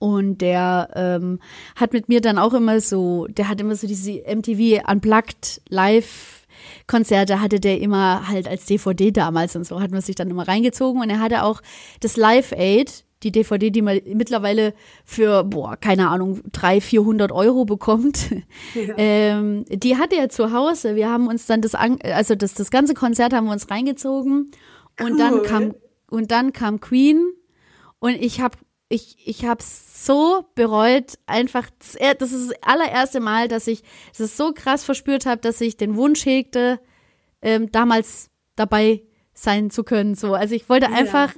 [0.00, 1.40] Und der ähm,
[1.76, 6.40] hat mit mir dann auch immer so, der hat immer so diese MTV Unplugged Live
[6.86, 10.48] Konzerte hatte der immer halt als DVD damals und so hat man sich dann immer
[10.48, 11.00] reingezogen.
[11.00, 11.60] Und er hatte auch
[12.00, 17.64] das Live Aid, die DVD, die man mittlerweile für, boah, keine Ahnung, 300, 400 Euro
[17.64, 18.30] bekommt.
[18.96, 20.94] Ähm, die hatte er zu Hause.
[20.94, 24.50] Wir haben uns dann das, also das, das ganze Konzert haben wir uns reingezogen.
[25.00, 25.74] Und dann kam,
[26.08, 27.32] und dann kam Queen.
[27.98, 28.56] Und ich habe
[28.92, 33.82] ich, ich habe so bereut, einfach, das er- das ist das allererste Mal, dass ich
[34.18, 36.80] das so krass verspürt habe, dass ich den Wunsch hegte,
[37.40, 40.16] ähm, damals dabei sein zu können.
[40.16, 41.32] So, also ich wollte einfach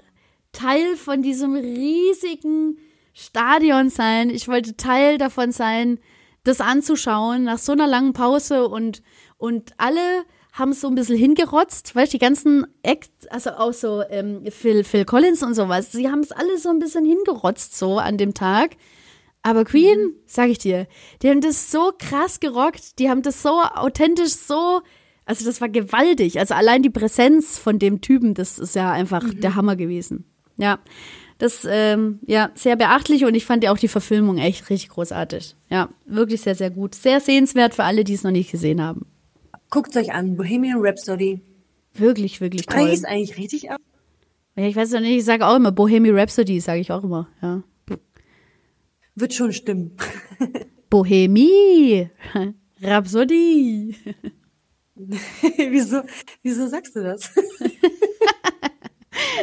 [0.53, 2.79] Teil von diesem riesigen
[3.12, 4.31] Stadion sein.
[4.31, 6.01] Ich wollte Teil davon sein,
[6.45, 9.03] das anzuschauen nach so einer langen Pause und
[9.37, 14.03] und alle haben so ein bisschen hingerotzt, weißt du, die ganzen Acts, also auch so
[14.11, 17.99] ähm, Phil, Phil Collins und sowas, sie haben es alle so ein bisschen hingerotzt so
[17.99, 18.77] an dem Tag.
[19.43, 20.87] Aber Queen, sag ich dir,
[21.23, 24.83] die haben das so krass gerockt, die haben das so authentisch, so,
[25.25, 26.38] also das war gewaltig.
[26.38, 30.27] Also allein die Präsenz von dem Typen, das ist ja einfach der Hammer gewesen.
[30.59, 30.79] Ja,
[31.38, 35.57] das, ähm, ja, sehr beachtlich und ich fand ja auch die Verfilmung echt richtig großartig.
[35.71, 36.95] Ja, wirklich sehr, sehr gut.
[36.95, 39.07] Sehr sehenswert für alle, die es noch nicht gesehen haben.
[39.73, 41.41] Guckt euch an, Bohemian Rhapsody.
[41.95, 42.89] Wirklich, wirklich Spreche toll.
[42.89, 43.81] ich es eigentlich richtig ab?
[44.55, 47.31] Ja, ich weiß noch nicht, ich sage auch immer Bohemian Rhapsody, sage ich auch immer.
[47.41, 47.63] Ja.
[49.15, 49.97] Wird schon stimmen.
[50.91, 52.11] Bohemie,
[52.83, 53.97] Rhapsody.
[54.95, 56.03] wieso,
[56.43, 57.31] wieso sagst du das?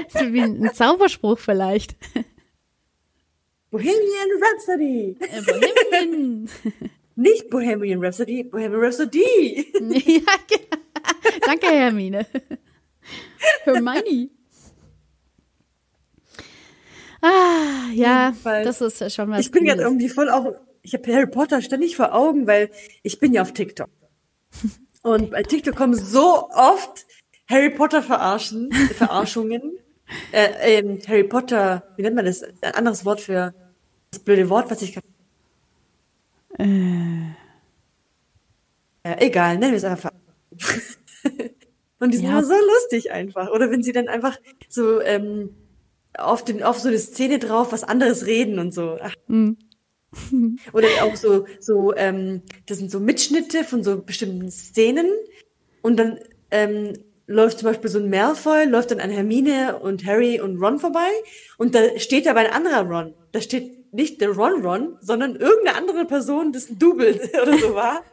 [0.09, 1.95] So wie ein Zauberspruch vielleicht.
[3.69, 5.17] Bohemian Rhapsody.
[5.19, 6.49] Äh, Bohemian.
[7.19, 9.67] Nicht Bohemian Rhapsody, Bohemian Rhapsody.
[9.73, 10.83] ja, genau.
[11.45, 12.25] Danke, Hermine.
[13.63, 14.29] Hermione.
[17.21, 18.65] Ah, ja, Jedenfalls.
[18.65, 19.41] das ist ja schon was.
[19.41, 19.91] Ich bin gerade Cooles.
[19.91, 22.69] irgendwie voll auch, ich habe Harry Potter ständig vor Augen, weil
[23.03, 23.89] ich bin ja auf TikTok.
[25.03, 27.05] Und bei TikTok kommen so oft
[27.49, 29.77] Harry Potter verarschen, Verarschungen.
[30.31, 32.43] Äh, ähm, Harry Potter, wie nennt man das?
[32.61, 33.53] Ein anderes Wort für
[34.09, 35.05] das blöde Wort, was ich gerade.
[39.03, 40.11] Äh, egal, nennen wir es einfach.
[41.99, 42.31] Und die sind Ja.
[42.31, 43.49] immer so lustig einfach.
[43.51, 44.37] Oder wenn sie dann einfach
[44.69, 45.49] so ähm,
[46.17, 48.97] auf, den, auf so eine Szene drauf was anderes reden und so.
[49.01, 49.13] Ach.
[50.73, 55.07] Oder auch so, so ähm, das sind so Mitschnitte von so bestimmten Szenen.
[55.81, 56.19] Und dann
[56.51, 56.93] ähm,
[57.27, 61.09] läuft zum Beispiel so ein Malfoy, läuft dann an Hermine und Harry und Ron vorbei.
[61.57, 63.13] Und da steht aber ein anderer Ron.
[63.33, 67.75] Da steht nicht der Ron Ron, sondern irgendeine andere Person, das ein Double oder so
[67.75, 68.03] war.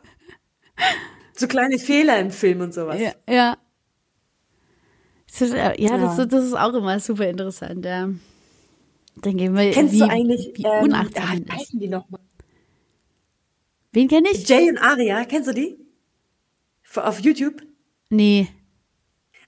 [1.35, 3.01] So kleine Fehler im Film und sowas.
[3.01, 3.57] Ja, ja.
[5.29, 5.99] Das ist, äh, ja, Ja.
[5.99, 8.09] Das, das ist auch immer super interessant, ja.
[9.23, 12.21] Dann gehen wir, Kennst wie, du eigentlich, wie ähm, unachtsam ah, heißen die nochmal?
[13.93, 14.47] Wen kenne ich?
[14.47, 15.79] Jay und Aria, kennst du die?
[16.95, 17.63] Auf YouTube?
[18.11, 18.49] Nee.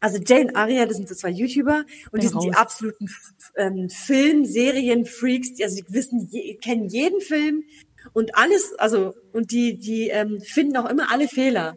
[0.00, 3.08] Also Jay und Aria, das sind so zwei YouTuber und die sind die absoluten
[3.56, 7.64] ähm, Film, Serien, Freaks, die, also die wissen, je, kennen jeden Film
[8.12, 11.76] und alles, also und die, die ähm, finden auch immer alle Fehler.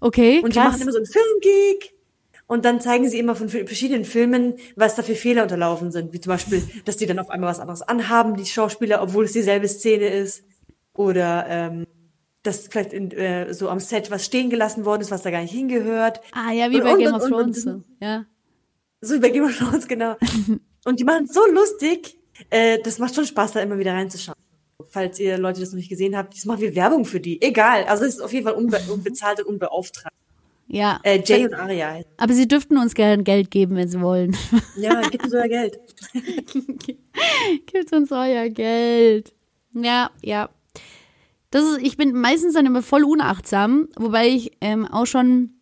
[0.00, 0.72] Okay, Und die krass.
[0.72, 1.92] machen immer so einen Filmgeek
[2.46, 6.14] und dann zeigen sie immer von verschiedenen Filmen, was da für Fehler unterlaufen sind.
[6.14, 9.32] Wie zum Beispiel, dass die dann auf einmal was anderes anhaben, die Schauspieler, obwohl es
[9.32, 10.44] dieselbe Szene ist.
[10.94, 11.86] Oder ähm,
[12.48, 15.42] dass vielleicht in, äh, so am Set was stehen gelassen worden ist, was da gar
[15.42, 16.20] nicht hingehört.
[16.32, 17.62] ah, ja, wie Und- bei und- Game und- of Thrones.
[17.62, 17.82] so.
[18.00, 18.24] Ja.
[19.00, 20.16] So über Game of Thrones, genau.
[20.84, 22.16] Und die machen es so lustig,
[22.50, 24.36] Äh, das macht schon Spaß, da immer wieder reinzuschauen.
[24.90, 27.42] Falls ihr Leute das noch nicht gesehen habt, das machen wir Werbung für die.
[27.42, 27.82] Egal.
[27.84, 30.14] Also es ist auf jeden Fall unbe unbezahlt und unbeauftragt.
[30.68, 31.00] Ja.
[31.02, 32.00] Äh, Jay und Aria.
[32.16, 34.36] Aber sie dürften uns gern Geld geben, wenn sie wollen.
[34.76, 35.80] Ja, gibt uns euer Geld.
[37.66, 39.34] Gibt uns euer Geld.
[39.74, 40.48] Ja, ja.
[41.50, 45.60] Das ist, ich bin meistens dann immer voll unachtsam, wobei ich ähm, auch schon,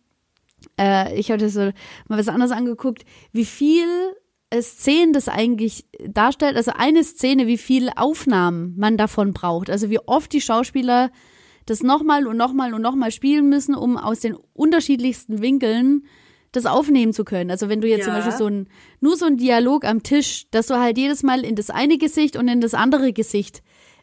[0.79, 1.71] äh, ich hatte so
[2.07, 3.85] mal was anderes angeguckt, wie viel
[4.53, 9.99] Szenen das eigentlich darstellt, also eine Szene, wie viel Aufnahmen man davon braucht, also wie
[9.99, 11.11] oft die Schauspieler
[11.65, 16.05] das nochmal und nochmal und nochmal spielen müssen, um aus den unterschiedlichsten Winkeln
[16.53, 17.51] das aufnehmen zu können.
[17.51, 18.05] Also wenn du jetzt Ja.
[18.05, 18.69] zum Beispiel so ein,
[19.01, 22.37] nur so ein Dialog am Tisch, dass du halt jedes Mal in das eine Gesicht
[22.37, 23.61] und in das andere Gesicht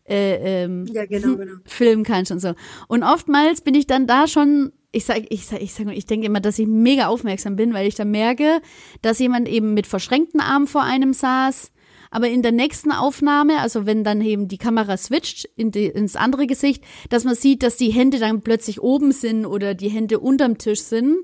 [0.09, 1.55] äh, ähm, Ja, genau, genau.
[1.64, 2.55] filmen kannst und so.
[2.88, 6.27] Und oftmals bin ich dann da schon, ich sag, ich sag, ich sag, ich denke
[6.27, 8.61] immer, dass ich mega aufmerksam bin, weil ich dann merke,
[9.03, 11.73] dass jemand eben mit verschränkten Armen vor einem saß.
[12.11, 16.14] Aber in der nächsten Aufnahme, also wenn dann eben die Kamera switcht in die, ins
[16.14, 20.21] andere Gesicht, dass man sieht, dass die Hände dann plötzlich oben sind oder die Hände
[20.21, 21.17] unterm Tisch sind.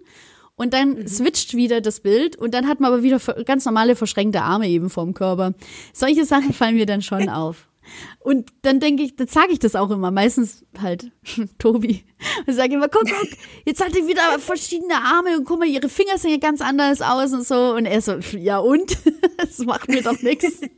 [0.56, 4.42] Und dann switcht wieder das Bild und dann hat man aber wieder ganz normale verschränkte
[4.42, 5.54] Arme eben vorm Körper.
[5.94, 7.69] Solche Sachen fallen mir dann schon auf.
[8.18, 11.10] Und dann denke ich, dann sage ich das auch immer, meistens halt
[11.58, 12.04] Tobi.
[12.46, 13.28] Und sage immer, guck, guck,
[13.64, 17.00] jetzt hat die wieder verschiedene Arme und guck mal, ihre Finger sehen ja ganz anders
[17.00, 17.74] aus und so.
[17.74, 18.96] Und er so, ja und?
[19.40, 20.60] Das macht mir doch nichts.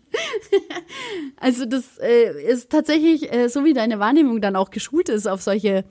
[1.37, 5.42] Also das äh, ist tatsächlich, äh, so wie deine Wahrnehmung dann auch geschult ist auf
[5.42, 5.85] solche,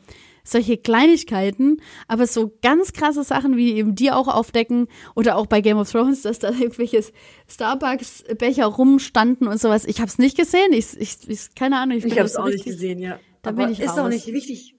[0.44, 5.62] solche Kleinigkeiten, aber so ganz krasse Sachen, wie eben die auch aufdecken oder auch bei
[5.62, 7.04] Game of Thrones, dass da irgendwelche
[7.48, 9.86] Starbucks-Becher rumstanden und sowas.
[9.86, 11.98] Ich habe es nicht gesehen, ich, ich, ich keine Ahnung.
[11.98, 13.20] Ich bin habe es so auch nicht richtig- gesehen, ja.
[13.42, 14.10] Da Aber bin ich ist auch raus.
[14.14, 14.76] nicht wichtig.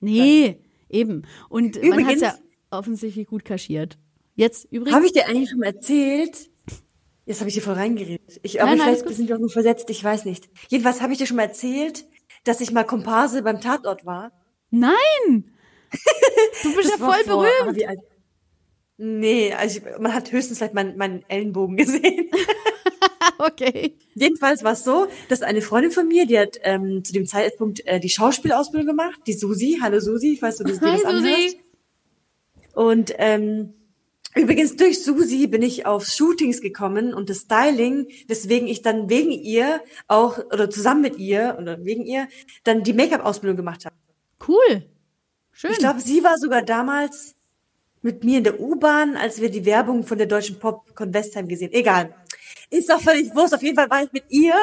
[0.00, 1.22] Nee, eben.
[1.48, 2.34] Und man hat Übrigens- ja
[2.70, 3.98] offensichtlich gut kaschiert.
[4.34, 4.94] Jetzt übrigens.
[4.96, 6.48] Habe ich dir eigentlich schon mal erzählt?
[7.26, 8.40] Jetzt habe ich dir voll reingeredet.
[8.42, 10.48] Ich, aber Nein, nein, vielleicht sind wir auch nur versetzt, ich weiß nicht.
[10.68, 12.04] Jedenfalls habe ich dir schon mal erzählt,
[12.44, 14.32] dass ich mal Komparse beim Tatort war.
[14.70, 15.52] Nein!
[16.62, 17.76] Du bist ja voll vor- berühmt.
[17.76, 17.98] wie alt-
[19.02, 22.30] Nee, also ich, man hat höchstens vielleicht meinen, meinen Ellenbogen gesehen.
[23.38, 23.96] Okay.
[24.14, 27.80] Jedenfalls war es so, dass eine Freundin von mir, die hat ähm, zu dem Zeitpunkt
[27.86, 29.78] äh, die Schauspielausbildung gemacht, die Susi.
[29.80, 31.50] Hallo Susi, falls du das, dir das anhörst.
[31.50, 31.60] Susi.
[32.74, 33.72] Und ähm,
[34.34, 39.30] übrigens durch Susi bin ich auf Shootings gekommen und das Styling, weswegen ich dann wegen
[39.32, 42.28] ihr auch oder zusammen mit ihr oder wegen ihr
[42.64, 43.96] dann die Make-up-Ausbildung gemacht habe.
[44.46, 44.84] Cool.
[45.52, 45.72] Schön.
[45.72, 47.34] Ich glaube, sie war sogar damals
[48.02, 51.72] mit mir in der U-Bahn, als wir die Werbung von der deutschen Popcon Westheim gesehen.
[51.72, 52.14] Egal.
[52.70, 53.54] Ist doch völlig wurscht.
[53.54, 54.54] Auf jeden Fall war ich mit ihr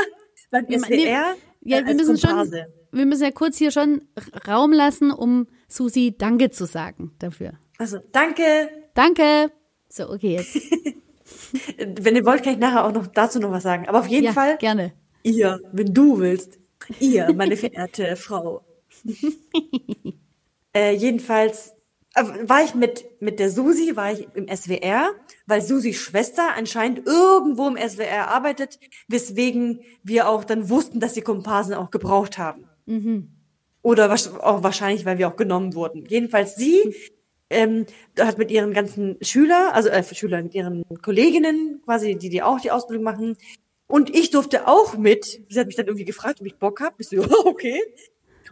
[0.49, 1.35] beim SWR.
[1.61, 2.73] ja, äh, wir müssen schon, Komparse.
[2.91, 4.01] wir müssen ja kurz hier schon
[4.47, 7.53] Raum lassen, um Susi Danke zu sagen dafür.
[7.77, 8.69] Also, danke.
[8.93, 9.51] Danke.
[9.89, 10.55] So, okay, jetzt.
[11.77, 13.87] Wenn ihr wollt, kann ich nachher auch noch dazu noch was sagen.
[13.87, 14.93] Aber auf jeden ja, Fall, gerne.
[15.23, 16.59] ihr, wenn du willst.
[16.99, 18.63] Ihr, meine verehrte Frau.
[20.75, 21.73] äh, jedenfalls
[22.15, 25.11] äh, war ich mit, mit der Susi, war ich im SWR,
[25.45, 31.21] weil Susis Schwester anscheinend irgendwo im SWR arbeitet, weswegen wir auch dann wussten, dass die
[31.21, 32.65] Komparsen auch gebraucht haben.
[33.81, 36.05] Oder wasch- auch wahrscheinlich, weil wir auch genommen wurden.
[36.07, 36.95] Jedenfalls sie
[37.49, 37.85] ähm,
[38.19, 42.59] hat mit ihren ganzen Schüler, also äh, Schüler, mit ihren Kolleginnen quasi, die die auch
[42.59, 43.37] die Ausbildung machen.
[43.87, 45.39] Und ich durfte auch mit.
[45.47, 46.99] Sie hat mich dann irgendwie gefragt, ob ich Bock hab.
[46.99, 47.79] Ich so, okay.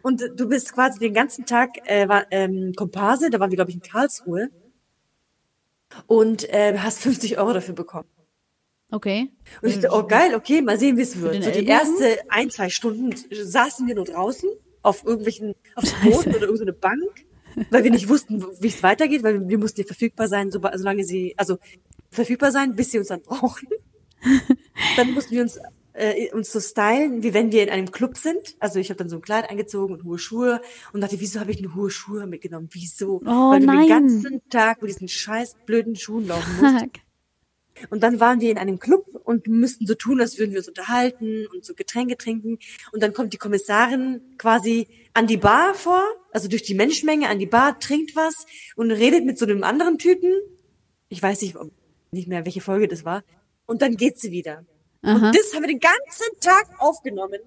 [0.06, 3.72] Und du bist quasi den ganzen Tag äh, war, ähm, Komparse, da waren wir, glaube
[3.72, 4.52] ich, in Karlsruhe.
[6.06, 8.08] Und äh, hast 50 Euro dafür bekommen.
[8.92, 9.32] Okay.
[9.64, 11.44] Und ich dachte, oh geil, okay, mal sehen, wie es wird.
[11.44, 14.48] So die erste ein, zwei Stunden saßen wir nur draußen
[14.84, 17.26] auf irgendwelchen, auf dem Boden oder irgendeine Bank,
[17.72, 21.04] weil wir nicht wussten, wie es weitergeht, weil wir mussten ja verfügbar sein, so, solange
[21.04, 21.58] sie, also
[22.12, 23.68] verfügbar sein, bis sie uns dann brauchen.
[24.98, 25.60] Dann mussten wir uns
[25.96, 28.56] äh, uns so stylen, wie wenn wir in einem Club sind.
[28.60, 30.62] Also ich habe dann so ein Kleid angezogen und hohe Schuhe
[30.94, 32.70] und dachte, wieso habe ich denn hohe Schuhe mitgenommen?
[32.72, 33.22] Wieso?
[33.26, 33.80] Oh, weil du nein.
[33.82, 36.86] den ganzen Tag mit diesen scheiß blöden Schuhen laufen musst.
[37.90, 40.70] Und dann waren wir in einem Club und müssten so tun, als würden wir uns
[40.70, 42.58] unterhalten und so Getränke trinken.
[42.94, 47.38] Und dann kommt die Kommissarin quasi an die Bar vor, also durch die Menschenmenge an
[47.38, 48.46] die Bar, trinkt was
[48.78, 50.32] und redet mit so einem anderen Typen.
[51.10, 51.58] Ich weiß nicht,
[52.12, 53.26] nicht mehr, welche Folge das war.
[53.66, 54.64] Und dann geht sie wieder.
[55.06, 55.28] Aha.
[55.28, 57.40] Und das haben wir den ganzen Tag aufgenommen.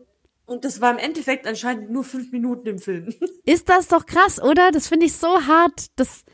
[0.47, 3.13] Und das war im Endeffekt anscheinend nur fünf Minuten im Film.
[3.45, 4.71] Ist das doch krass, oder?
[4.71, 5.89] Das finde ich so hart.
[5.97, 6.25] Das,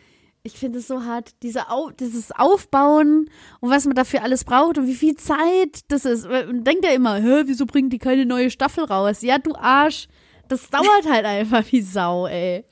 [0.44, 1.30] ich finde es so hart.
[1.42, 3.28] Diese Au dieses Aufbauen
[3.60, 6.26] und was man dafür alles braucht und wie viel Zeit das ist.
[6.26, 9.22] Und denkt ja immer, hä, wieso bringen die keine neue Staffel raus?
[9.22, 10.06] Ja, du Arsch.
[10.48, 12.64] Das dauert halt einfach wie Sau, ey.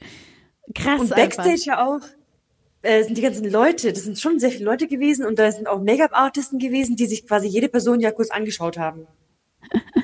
[0.75, 1.45] Krass Und einfach.
[1.45, 2.01] Backstage ja auch
[2.83, 5.67] äh, sind die ganzen Leute, das sind schon sehr viele Leute gewesen und da sind
[5.69, 9.07] auch Make-up-Artisten gewesen, die sich quasi jede Person ja kurz angeschaut haben.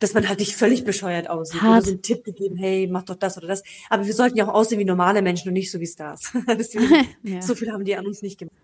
[0.00, 1.72] dass man halt nicht völlig bescheuert aussieht Hart.
[1.72, 3.62] oder so einen Tipp gegeben, hey, mach doch das oder das.
[3.90, 6.32] Aber wir sollten ja auch aussehen wie normale Menschen und nicht so wie Stars.
[6.48, 7.42] Deswegen, Ja.
[7.42, 8.56] So viel haben die an uns nicht gemacht.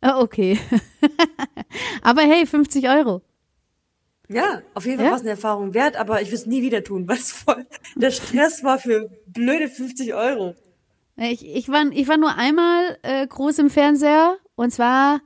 [0.00, 0.58] Ah, okay.
[2.02, 3.22] Aber hey, 50 Euro.
[4.28, 5.10] Ja, auf jeden Fall Ja?
[5.12, 7.66] war es eine Erfahrung wert, aber ich will es nie wieder tun, weil es voll
[7.96, 10.54] der Stress war für blöde 50 Euro.
[11.22, 15.20] Ich, ich, war, ich war nur einmal äh, groß im Fernseher und zwar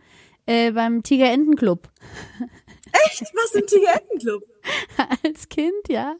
[0.46, 1.88] äh, beim Tiger Enten Club.
[3.06, 3.22] Echt?
[3.34, 4.42] Was im Tigerettenclub?
[5.24, 6.16] Als Kind, ja.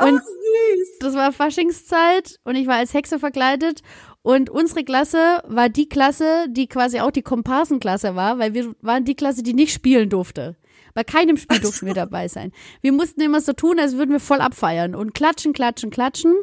[0.00, 0.98] Oh, Und süß.
[1.00, 3.82] das war Faschingszeit und ich war als Hexe verkleidet
[4.22, 9.04] und unsere Klasse war die Klasse, die quasi auch die Komparsenklasse war, weil wir waren
[9.04, 10.56] die Klasse, die nicht spielen durfte.
[10.92, 12.52] Bei keinem Spiel durften wir dabei sein.
[12.80, 16.34] Wir mussten immer so tun, als würden wir voll abfeiern und klatschen, klatschen, klatschen.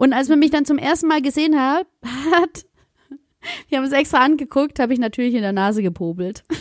[0.00, 1.86] Und als man mich dann zum ersten Mal gesehen hat,
[2.32, 2.64] hat
[3.68, 6.42] wir haben es extra angeguckt, habe ich natürlich in der Nase gepobelt.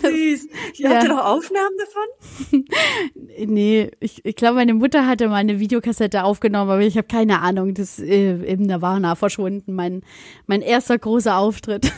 [0.00, 0.46] Süß.
[0.74, 0.90] Ja.
[0.90, 2.04] Habt ihr noch Aufnahmen davon?
[3.46, 7.40] Nee, ich, ich glaube, meine Mutter hatte mal eine Videokassette aufgenommen, aber ich habe keine
[7.40, 7.74] Ahnung.
[7.74, 10.02] Das ist äh, im Nirvana verschwunden, mein,
[10.46, 11.92] mein erster großer Auftritt.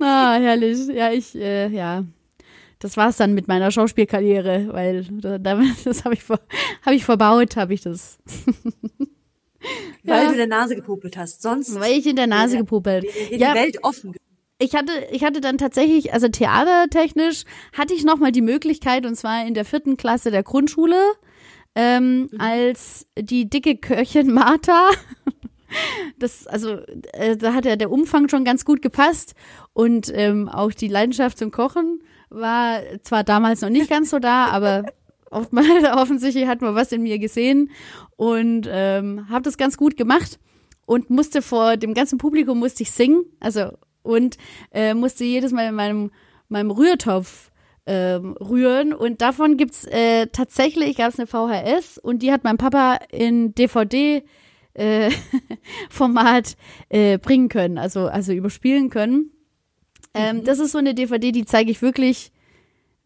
[0.00, 0.86] ah, herrlich.
[0.88, 2.04] Ja, ich, äh, ja.
[2.80, 5.04] Das war's dann mit meiner Schauspielkarriere, weil
[5.84, 6.40] das habe ich, ver,
[6.84, 8.18] hab ich verbaut, habe ich das.
[10.04, 10.24] Weil Ja.
[10.26, 11.42] du in der Nase gepopelt hast.
[11.42, 12.60] Sonst Weil ich in der Nase Ja.
[12.60, 13.04] gepupelt.
[13.04, 14.14] wäre die Ja, Welt offen.
[14.58, 17.44] ich hatte, ich hatte dann tatsächlich, also theatertechnisch
[17.76, 20.96] hatte ich nochmal die Möglichkeit, und zwar in der vierten Klasse der Grundschule,
[21.74, 24.88] ähm, als die dicke Köchin Martha.
[26.18, 26.78] Das, also,
[27.12, 29.34] äh, da hat ja der Umfang schon ganz gut gepasst
[29.72, 34.46] und ähm, auch die Leidenschaft zum Kochen war zwar damals noch nicht ganz so da,
[34.46, 34.84] aber
[35.30, 37.70] oftmals, offensichtlich hat man was in mir gesehen
[38.16, 40.38] und ähm, habe das ganz gut gemacht
[40.86, 44.38] und musste vor dem ganzen Publikum musste ich singen, also und
[44.72, 46.10] äh, musste jedes Mal in meinem
[46.48, 47.50] meinem Rührtopf
[47.86, 52.98] ähm, rühren und davon gibt's äh, tatsächlich gab's eine VHS und die hat mein Papa
[53.10, 54.24] in DVD
[54.74, 55.10] äh,
[55.90, 56.56] Format
[56.88, 59.30] äh, bringen können, also also überspielen können.
[60.14, 62.32] Ähm, Das ist so eine DVD, die zeige ich wirklich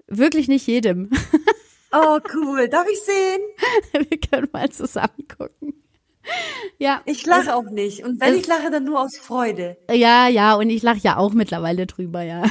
[0.07, 1.11] wirklich nicht jedem.
[1.93, 2.69] Oh, cool.
[2.69, 3.41] Darf ich sehen?
[4.11, 5.75] Wir können mal zusammen gucken.
[6.79, 8.03] Ja, Ich lache auch nicht.
[8.05, 9.77] Und wenn Es- ich lache, dann nur aus Freude.
[9.93, 12.45] Ja, ja, und ich lache ja auch mittlerweile drüber, ja.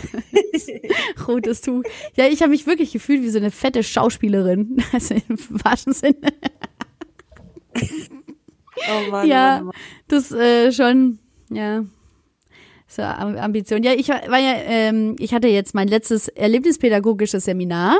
[1.27, 1.83] Rotes Tuch.
[2.15, 4.77] Ja, ich habe mich wirklich gefühlt wie so eine fette Schauspielerin.
[4.93, 6.31] Also im wahrsten Sinne.
[7.75, 9.75] Oh Mann, ja, Mann, Mann.
[10.07, 11.85] das äh, schon, ja.
[12.95, 13.81] So Am- Ambition.
[13.81, 17.99] Ja, ich war ja, ähm, ich hatte jetzt mein letztes erlebnispädagogisches Seminar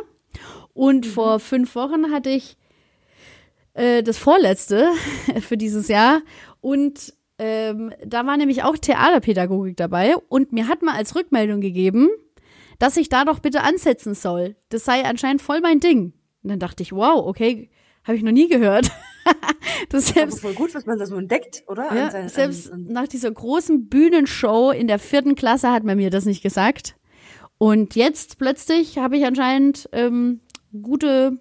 [0.74, 2.58] und vor fünf Wochen hatte ich
[3.74, 4.92] äh, das vorletzte
[5.42, 6.22] für dieses Jahr
[6.62, 12.10] und ähm, da war nämlich auch Theaterpädagogik dabei und mir hat man als Rückmeldung gegeben,
[12.78, 14.56] dass ich da doch bitte ansetzen soll.
[14.70, 16.14] Das sei anscheinend voll mein Ding.
[16.44, 17.72] Und dann dachte ich, wow, okay,
[18.04, 18.92] habe ich noch nie gehört.
[19.90, 21.94] das Aber selbst voll gut, was man da so entdeckt, oder?
[21.94, 25.98] Ja, sein- selbst an, an, nach dieser großen Bühnenshow in der vierten Klasse hat man
[25.98, 26.96] mir das nicht gesagt.
[27.58, 30.42] Und jetzt plötzlich habe ich anscheinend ähm,
[30.82, 31.40] gute,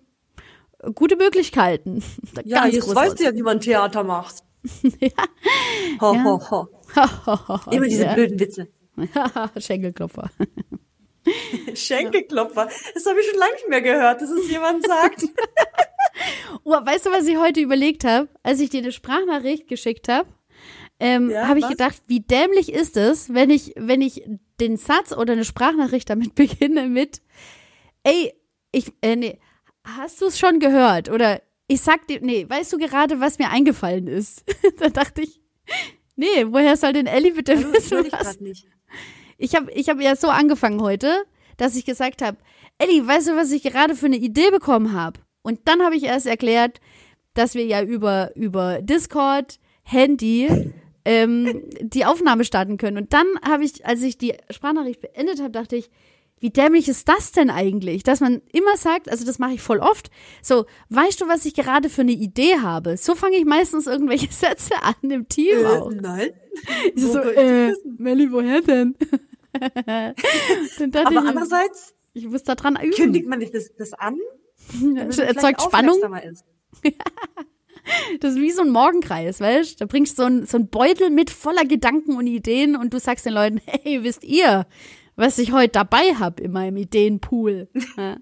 [0.95, 2.03] gute Möglichkeiten.
[2.45, 4.37] ja, jetzt weißt du ja, wie man Theater macht.
[5.01, 5.09] ja.
[6.01, 6.25] Ho, Ja.
[6.25, 7.71] ho, ho.
[7.71, 8.15] Immer diese ja.
[8.15, 8.69] blöden Witze.
[9.57, 10.31] Schenkelklopfer.
[11.75, 12.69] Schenkelklopfer.
[12.95, 15.23] Das habe ich schon lange nicht mehr gehört, dass es jemand sagt.
[16.65, 20.29] Oh, weißt du, was ich heute überlegt habe, als ich dir eine Sprachnachricht geschickt habe?
[21.01, 21.71] Ähm, Ja, habe ich was?
[21.73, 24.23] gedacht, wie dämlich ist es, wenn ich, wenn ich
[24.61, 27.23] den Satz oder eine Sprachnachricht damit beginne mit,
[28.05, 28.33] ey,
[28.73, 29.41] ich, äh, nee,
[29.85, 31.09] hast du es schon gehört?
[31.11, 34.45] Oder ich sag dir, nee, weißt du gerade, was mir eingefallen ist?
[34.79, 35.41] da dachte ich,
[36.15, 38.39] nee, woher soll denn Ellie bitte Also, wissen, was?
[38.39, 38.67] nicht.
[39.43, 41.25] Ich habe ich hab ja so angefangen heute,
[41.57, 42.37] dass ich gesagt habe,
[42.79, 45.21] Elli, weißt du, was ich gerade für eine Idee bekommen habe?
[45.43, 46.81] Und dann habe ich erst erklärt,
[47.35, 50.49] dass wir ja über, über Discord, Handy
[51.05, 52.97] ähm, die Aufnahme starten können.
[52.99, 55.91] Und dann habe ich, als ich die Sprachnachricht beendet habe, dachte ich,
[56.39, 58.03] wie dämlich ist das denn eigentlich?
[58.05, 61.55] Dass man immer sagt, also das mache ich voll oft, so, weißt du, was ich
[61.55, 62.97] gerade für eine Idee habe?
[62.97, 65.91] So fange ich meistens irgendwelche Sätze an im Team Äh, auch.
[65.93, 66.31] nein.
[66.95, 67.73] Ich so, ich äh?
[67.99, 68.95] Melli, woher denn?
[71.05, 72.93] Aber andererseits ich muss da dran üben.
[72.95, 74.19] kündigt man nicht das, das an,
[74.95, 75.99] Das erzeugt Spannung.
[78.21, 79.77] Das ist wie so ein Morgenkreis, weißt du?
[79.81, 83.01] Da bringst du so ein, so ein Beutel mit voller Gedanken und Ideen und du
[83.01, 84.67] sagst den Leuten, hey, wisst ihr,
[85.17, 87.69] was ich heute dabei habe in meinem Ideenpool?
[87.97, 88.19] Ja.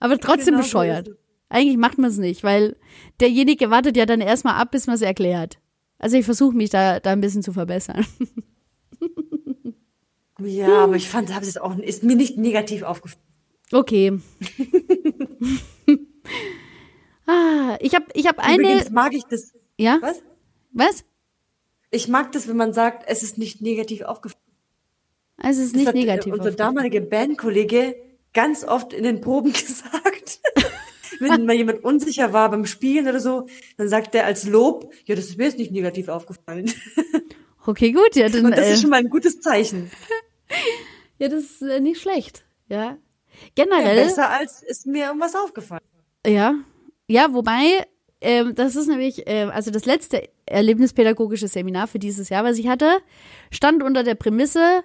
[0.00, 1.08] Aber trotzdem Genau so bescheuert.
[1.08, 1.16] es.
[1.48, 2.76] Eigentlich macht man es nicht, weil
[3.20, 5.60] derjenige wartet ja dann erstmal ab, bis man es erklärt.
[5.98, 8.04] Also ich versuche mich da, da ein bisschen zu verbessern.
[10.38, 13.22] Ja, aber ich fand, habe es auch, ist mir nicht negativ aufgefallen.
[13.72, 14.20] Okay.
[17.26, 18.62] ah, ich habe ich hab eine.
[18.62, 19.52] Übrigens mag ich das.
[19.78, 19.98] Ja?
[20.00, 20.22] Was?
[20.72, 21.04] Was?
[21.90, 24.42] Ich mag das, wenn man sagt, es ist nicht negativ aufgefallen.
[25.38, 26.32] Also es ist Das nicht äh, negativ.
[26.34, 27.96] unser damaliger Bandkollege
[28.32, 30.40] ganz oft in den Proben gesagt.
[31.20, 33.46] wenn mal jemand unsicher war beim Spielen oder so,
[33.78, 36.70] dann sagt er als Lob, ja, das ist mir jetzt nicht negativ aufgefallen.
[37.66, 39.90] Okay, gut, ja, dann, Und das äh, ist schon mal ein gutes Zeichen.
[41.18, 42.44] ja, das ist äh, nicht schlecht.
[42.68, 42.98] Ja.
[43.56, 44.04] Ja, Generell.
[44.04, 45.82] besser als ist mir irgendwas aufgefallen.
[46.26, 46.54] Ja,
[47.08, 47.86] ja, wobei,
[48.20, 52.68] ähm, das ist nämlich, ähm, also das letzte erlebnispädagogische Seminar für dieses Jahr, was ich
[52.68, 52.98] hatte,
[53.50, 54.82] stand unter der Prämisse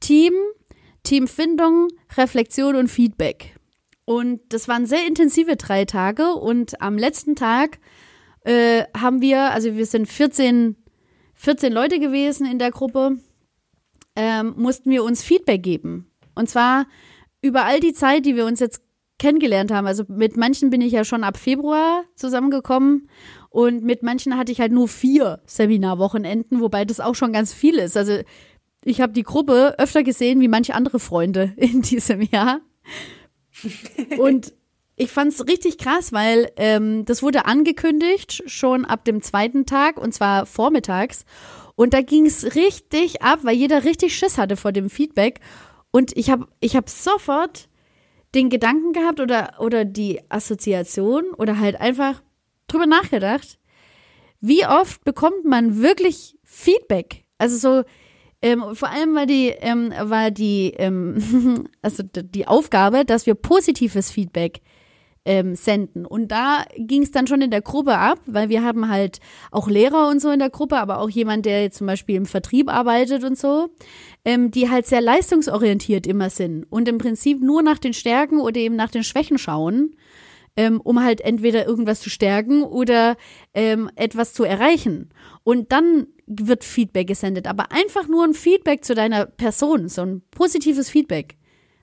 [0.00, 0.34] Team,
[1.02, 3.56] Teamfindung, Reflexion und Feedback.
[4.04, 7.78] Und das waren sehr intensive drei Tage und am letzten Tag
[8.44, 10.76] äh, haben wir, also wir sind 14,
[11.34, 13.16] 14 Leute gewesen in der Gruppe,
[14.16, 16.10] ähm, mussten wir uns Feedback geben.
[16.34, 16.86] Und zwar
[17.42, 18.82] über all die Zeit, die wir uns jetzt
[19.18, 19.86] kennengelernt haben.
[19.86, 23.08] Also mit manchen bin ich ja schon ab Februar zusammengekommen
[23.50, 27.76] und mit manchen hatte ich halt nur vier Seminarwochenenden, wobei das auch schon ganz viel
[27.76, 27.96] ist.
[27.96, 28.18] Also
[28.84, 32.60] ich habe die Gruppe öfter gesehen wie manche andere Freunde in diesem Jahr.
[34.18, 34.52] Und
[34.96, 40.12] ich fand's richtig krass, weil ähm, das wurde angekündigt schon ab dem zweiten Tag und
[40.12, 41.24] zwar vormittags.
[41.76, 45.40] Und da ging's richtig ab, weil jeder richtig Schiss hatte vor dem Feedback.
[45.90, 47.68] Und ich habe ich hab sofort
[48.34, 52.22] den Gedanken gehabt oder, oder die Assoziation oder halt einfach
[52.66, 53.58] drüber nachgedacht,
[54.40, 57.24] wie oft bekommt man wirklich Feedback?
[57.38, 57.84] Also so,
[58.42, 64.10] ähm, vor allem war die, ähm, war die, ähm, also die Aufgabe, dass wir positives
[64.10, 64.60] Feedback
[65.24, 66.04] ähm, senden.
[66.06, 69.20] Und da ging es dann schon in der Gruppe ab, weil wir haben halt
[69.50, 72.26] auch Lehrer und so in der Gruppe, aber auch jemand, der jetzt zum Beispiel im
[72.26, 73.68] Vertrieb arbeitet und so,
[74.24, 78.60] ähm, die halt sehr leistungsorientiert immer sind und im Prinzip nur nach den Stärken oder
[78.60, 79.96] eben nach den Schwächen schauen,
[80.56, 83.16] ähm, um halt entweder irgendwas zu stärken oder
[83.54, 85.10] ähm, etwas zu erreichen.
[85.42, 90.22] Und dann wird Feedback gesendet, aber einfach nur ein Feedback zu deiner Person, so ein
[90.30, 91.36] positives Feedback.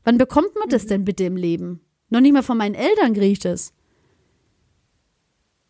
[0.03, 1.81] Wann bekommt man das denn bitte im Leben?
[2.12, 3.74] Noch nicht mal von meinen Eltern kriege ich das.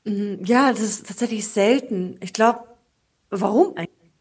[0.03, 2.17] Ja, das ist tatsächlich selten.
[2.19, 2.61] Ich glaube,
[3.29, 4.11] warum eigentlich?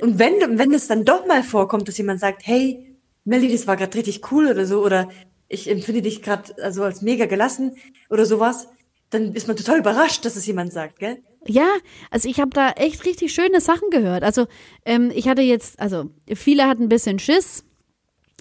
[0.00, 3.76] Und wenn, wenn es dann doch mal vorkommt, dass jemand sagt, hey, Melly, das war
[3.76, 5.08] gerade richtig cool oder so, oder
[5.48, 7.76] ich empfinde dich gerade also als mega gelassen
[8.08, 8.68] oder sowas,
[9.10, 11.18] dann ist man total überrascht, dass es jemand sagt, gell?
[11.46, 11.68] Ja,
[12.10, 14.22] also ich habe da echt richtig schöne Sachen gehört.
[14.22, 14.46] Also
[14.84, 17.64] ähm, ich hatte jetzt, also viele hatten ein bisschen Schiss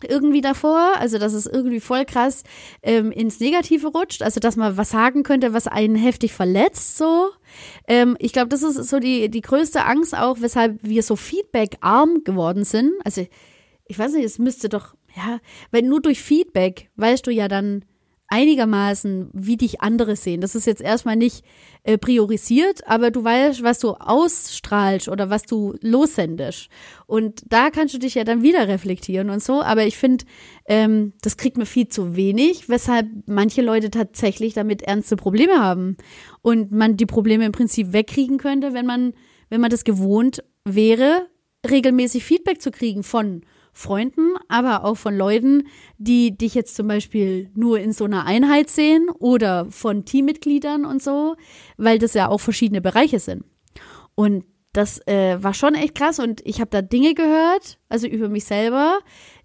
[0.04, 2.44] irgendwie davor, also dass es irgendwie voll krass
[2.84, 7.30] ähm, ins Negative rutscht, also dass man was sagen könnte, was einen heftig verletzt, so.
[7.88, 12.24] Ähm, ich glaube, das ist so die, die größte Angst auch, weshalb wir so feedbackarm
[12.24, 12.92] geworden sind.
[13.04, 13.26] Also
[13.88, 15.40] ich weiß nicht, es müsste doch, ja,
[15.72, 17.86] weil nur durch Feedback weißt du ja dann
[18.28, 20.42] einigermaßen, wie dich andere sehen.
[20.42, 21.46] Das ist jetzt erstmal nicht
[21.84, 26.70] äh, priorisiert, aber du weißt, was du ausstrahlst oder was du lossendest.
[27.06, 29.62] Und da kannst du dich ja dann wieder reflektieren und so.
[29.62, 30.26] Aber ich finde,
[30.66, 35.98] ähm, das kriegt man viel zu wenig, weshalb manche Leute tatsächlich damit ernste Probleme haben.
[36.42, 39.14] Und man die Probleme im Prinzip wegkriegen könnte, wenn man,
[39.50, 41.28] wenn man das gewohnt wäre,
[41.70, 43.42] regelmäßig Feedback zu kriegen von
[43.78, 45.68] Freunden, aber auch von Leuten,
[45.98, 51.04] die dich jetzt zum Beispiel nur in so einer Einheit sehen oder von Teammitgliedern und
[51.04, 51.36] so,
[51.76, 53.44] weil das ja auch verschiedene Bereiche sind.
[54.16, 58.30] Und das äh, war schon echt krass und ich habe da Dinge gehört, also über
[58.30, 59.00] mich selber,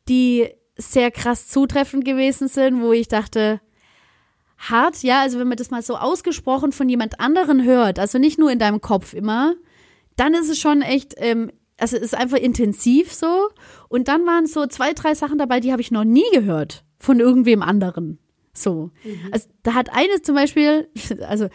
[0.09, 3.61] die sehr krass zutreffend gewesen sind, wo ich dachte,
[4.59, 8.39] hart, ja, also wenn man das mal so ausgesprochen von jemand anderen hört, also nicht
[8.39, 9.57] nur in deinem Kopf immer,
[10.15, 11.51] dann ist es schon echt, ähm,
[11.81, 13.49] also es ist einfach intensiv so.
[13.89, 17.21] Und dann waren so zwei, drei Sachen dabei, die habe ich noch nie gehört von
[17.21, 18.19] irgendwem anderen.
[18.53, 18.91] So.
[19.31, 20.89] Also da hat eine zum Beispiel,
[21.29, 21.49] also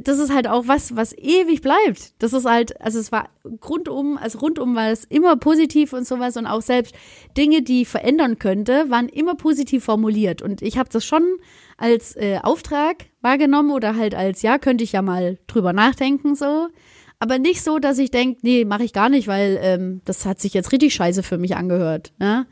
[0.00, 2.14] das ist halt auch was, was ewig bleibt.
[2.22, 3.28] Das ist halt, also es war
[3.68, 6.94] rundum, also rundum war es immer positiv und sowas und auch selbst
[7.36, 10.42] Dinge, die verändern könnte, waren immer positiv formuliert.
[10.42, 11.22] Und ich habe das schon
[11.76, 16.68] als äh, Auftrag wahrgenommen oder halt als, ja, könnte ich ja mal drüber nachdenken so.
[17.22, 20.40] Aber nicht so, dass ich denke, nee, mache ich gar nicht, weil ähm, das hat
[20.40, 22.12] sich jetzt richtig scheiße für mich angehört.
[22.20, 22.46] Ja?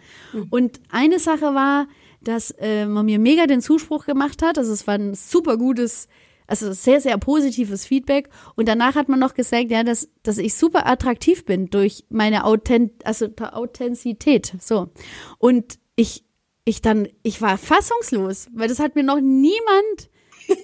[0.50, 1.88] Und eine Sache war,
[2.22, 4.58] dass äh, man mir mega den Zuspruch gemacht hat.
[4.58, 6.06] Also es war ein super gutes,
[6.46, 8.28] also sehr, sehr positives Feedback.
[8.54, 12.44] Und danach hat man noch gesagt, ja, dass, dass ich super attraktiv bin durch meine
[12.44, 14.54] Authent also Authentizität.
[14.60, 14.90] So.
[15.38, 16.24] Und ich,
[16.64, 20.10] ich dann, ich war fassungslos, weil das hat mir noch niemand,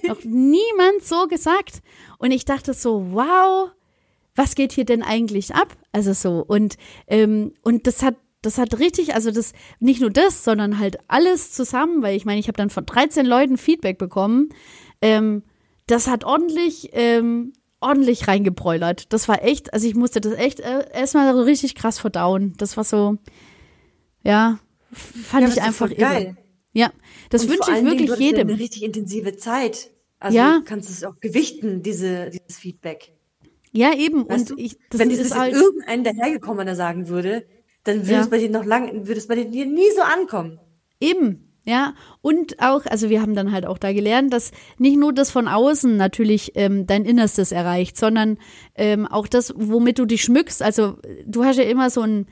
[0.07, 1.81] noch niemand so gesagt.
[2.19, 3.71] Und ich dachte so, wow,
[4.37, 5.75] was geht hier denn eigentlich ab?
[5.91, 6.77] Also so und
[7.07, 11.51] ähm, und das hat das hat richtig, also das, nicht nur das, sondern halt alles
[11.51, 14.49] zusammen, weil ich meine, ich habe dann von 13 Leuten Feedback bekommen.
[15.01, 15.43] Ähm,
[15.87, 19.11] das hat ordentlich, ähm, ordentlich reingebräulert.
[19.11, 22.53] Das war echt, also ich musste das echt äh, erstmal so richtig krass verdauen.
[22.57, 23.17] Das war so,
[24.23, 24.59] ja,
[24.91, 26.23] fand Ja, ich einfach geil.
[26.23, 26.37] irre.
[26.73, 26.91] Ja,
[27.31, 28.49] das Und wünsche ich Dingen, wirklich ja jedem.
[28.49, 29.89] Eine richtig intensive Zeit.
[30.19, 30.59] Also Ja.
[30.59, 33.13] du kannst es auch gewichten, diese, dieses Feedback.
[33.71, 34.27] Ja, eben.
[34.29, 35.53] Weißt und ich, das Wenn ist halt.
[35.53, 37.45] irgendein dahergekommener sagen würde,
[37.83, 38.21] dann würde Ja.
[38.21, 40.59] es bei dir noch lang, würde es bei dir nie so ankommen.
[40.99, 41.93] Eben, ja.
[42.21, 45.47] Und auch, also wir haben dann halt auch da gelernt, dass nicht nur das von
[45.47, 48.37] außen natürlich ähm, dein Innerstes erreicht, sondern
[48.75, 50.61] ähm, auch das, womit du dich schmückst.
[50.61, 52.27] Also du hast ja immer so ein,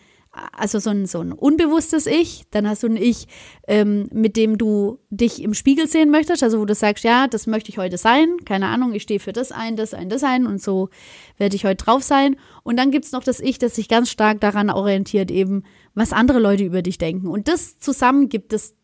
[0.51, 3.27] also so ein, so ein unbewusstes Ich, dann hast du ein Ich,
[3.67, 7.47] ähm, mit dem du dich im Spiegel sehen möchtest, also wo du sagst, ja, das
[7.47, 10.45] möchte ich heute sein, keine Ahnung, ich stehe für das ein, das ein, das ein
[10.45, 10.89] und so
[11.37, 12.35] werde ich heute drauf sein.
[12.63, 15.63] Und dann gibt's noch das Ich, das sich ganz stark daran orientiert, eben,
[15.93, 17.27] was andere Leute über dich denken.
[17.27, 18.75] Und das zusammen gibt es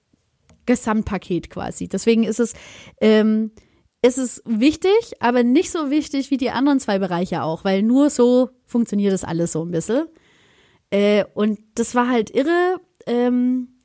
[0.66, 1.88] Gesamtpaket quasi.
[1.88, 2.54] Deswegen ist es,
[3.02, 3.52] ähm,
[4.02, 8.10] ist es wichtig, aber nicht so wichtig wie die anderen zwei Bereiche auch, weil nur
[8.10, 10.08] so funktioniert das alles so ein bisschen.
[10.92, 13.80] Äh, und das war halt irre, ähm,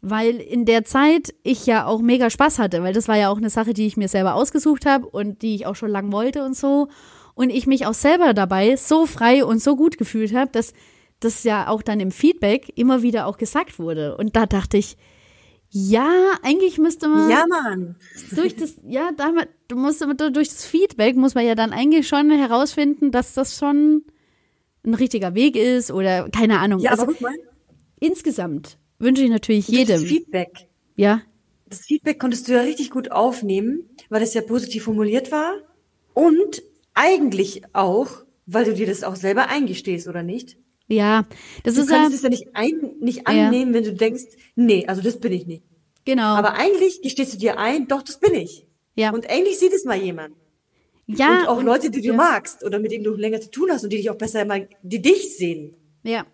[0.00, 3.36] weil in der Zeit ich ja auch mega Spaß hatte, weil das war ja auch
[3.36, 6.44] eine Sache, die ich mir selber ausgesucht habe und die ich auch schon lang wollte
[6.44, 6.88] und so.
[7.34, 10.72] Und ich mich auch selber dabei so frei und so gut gefühlt habe, dass
[11.20, 14.16] das ja auch dann im Feedback immer wieder auch gesagt wurde.
[14.16, 14.96] Und da dachte ich,
[15.70, 16.10] ja,
[16.42, 17.96] eigentlich müsste man Ja, Mann.
[18.32, 22.30] durch das, ja, damit, du musst durch das Feedback muss man ja dann eigentlich schon
[22.30, 24.02] herausfinden, dass das schon
[24.84, 26.80] ein richtiger Weg ist oder keine Ahnung.
[26.80, 27.34] Ja, also aber guck mal,
[28.00, 30.68] insgesamt wünsche ich natürlich durch das jedem, Feedback.
[30.96, 31.22] ja,
[31.68, 35.54] Das Feedback konntest du ja richtig gut aufnehmen, weil es ja positiv formuliert war.
[36.14, 36.62] Und
[36.94, 38.08] eigentlich auch,
[38.46, 40.56] weil du dir das auch selber eingestehst, oder nicht?
[40.88, 41.24] ja,
[41.62, 43.46] das Du ist ja, kannst es ja nicht, ein, nicht Ja.
[43.46, 44.24] annehmen, wenn du denkst,
[44.56, 45.62] nee, also das bin ich nicht.
[46.04, 48.66] genau, Aber eigentlich gestehst du dir ein, doch, das bin ich.
[48.94, 50.34] ja, Und endlich sieht es mal jemand.
[51.18, 52.14] Ja, und auch Leute, die du ja.
[52.14, 54.68] magst oder mit denen du länger zu tun hast und die dich auch besser mal,
[54.82, 55.74] die dich sehen.
[56.02, 56.24] ja,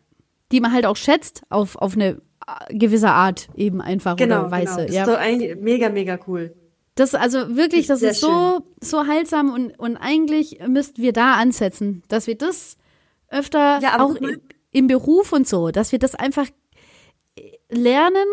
[0.53, 4.51] die man halt auch schätzt auf, auf eine äh, gewisse Art eben einfach Genau, oder
[4.51, 4.87] Weise, genau.
[4.87, 5.03] Das ja.
[5.03, 6.55] ist doch eigentlich mega, mega cool.
[6.95, 11.35] Das also wirklich, das Sehr ist so, so heilsam und, und eigentlich müssten wir da
[11.35, 12.77] ansetzen, dass wir das
[13.29, 14.41] öfter Ja, auch im,
[14.73, 16.49] im Beruf und so, dass wir das einfach
[17.71, 18.25] lernen,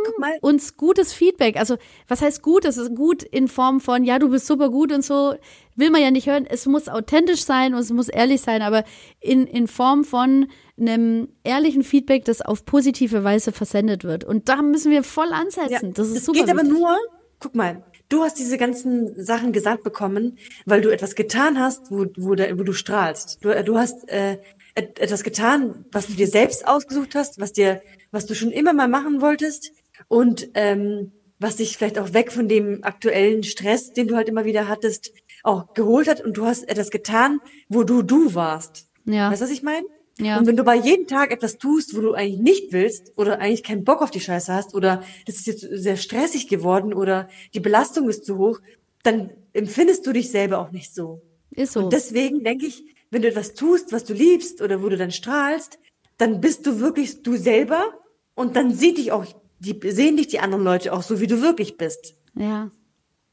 [0.42, 1.76] uns gutes Feedback, also
[2.08, 5.04] was heißt gut, das ist gut in Form von, ja, du bist super gut und
[5.04, 5.36] so,
[5.76, 8.86] will man ja nicht hören, es muss authentisch sein und es muss ehrlich sein, aber
[9.20, 10.48] in, in Form von
[10.80, 14.24] einem ehrlichen Feedback, das auf positive Weise versendet wird.
[14.24, 15.94] Und da müssen wir voll ansetzen.
[15.94, 16.80] das ist es super geht aber wichtig.
[16.80, 16.98] nur,
[17.40, 22.06] guck mal, du hast diese ganzen Sachen gesagt bekommen, weil du etwas getan hast, wo,
[22.18, 23.44] wo, da, wo du strahlst.
[23.44, 24.38] Du, du hast äh,
[24.76, 27.82] et- etwas getan, was du dir selbst ausgesucht hast, was dir,
[28.16, 29.72] was du schon immer mal machen wolltest
[30.08, 34.46] und ähm, was dich vielleicht auch weg von dem aktuellen Stress, den du halt immer
[34.46, 35.12] wieder hattest,
[35.44, 37.40] auch geholt hat und du hast etwas getan,
[37.70, 38.88] wo du du warst.
[39.06, 39.30] Ja.
[39.30, 39.86] Weißt du, was ich meine?
[40.18, 40.40] Ja.
[40.40, 43.64] Und wenn du bei jeden Tag etwas tust, wo du eigentlich nicht willst oder eigentlich
[43.64, 47.60] keinen Bock auf die Scheiße hast oder das ist jetzt sehr stressig geworden oder die
[47.60, 48.62] Belastung ist zu hoch,
[49.04, 51.22] dann empfindest du dich selber auch nicht so.
[51.52, 51.82] Ist so.
[51.82, 55.12] Und deswegen denke ich, wenn du etwas tust, was du liebst oder wo du dann
[55.12, 55.80] strahlst,
[56.18, 57.94] dann bist du wirklich du selber
[58.36, 59.26] und dann sieht dich auch,
[59.60, 62.16] die, sehen dich die anderen Leute auch so, wie du wirklich bist.
[62.36, 62.72] ja.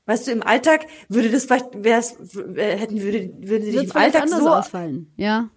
[0.05, 2.17] Weißt du, im Alltag würde das vielleicht, wär's,
[2.57, 5.13] hätten, würde, würden sie dich im Alltag anders so ausfallen.
[5.17, 5.49] Ja.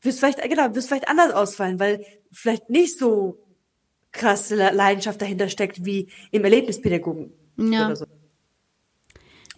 [0.00, 3.44] wirst vielleicht, genau, wirst vielleicht anders ausfallen, weil vielleicht nicht so
[4.12, 7.86] krasse Le- Leidenschaft dahinter steckt wie im Erlebnispädagogen Ja.
[7.86, 8.04] oder so.
[8.04, 8.14] das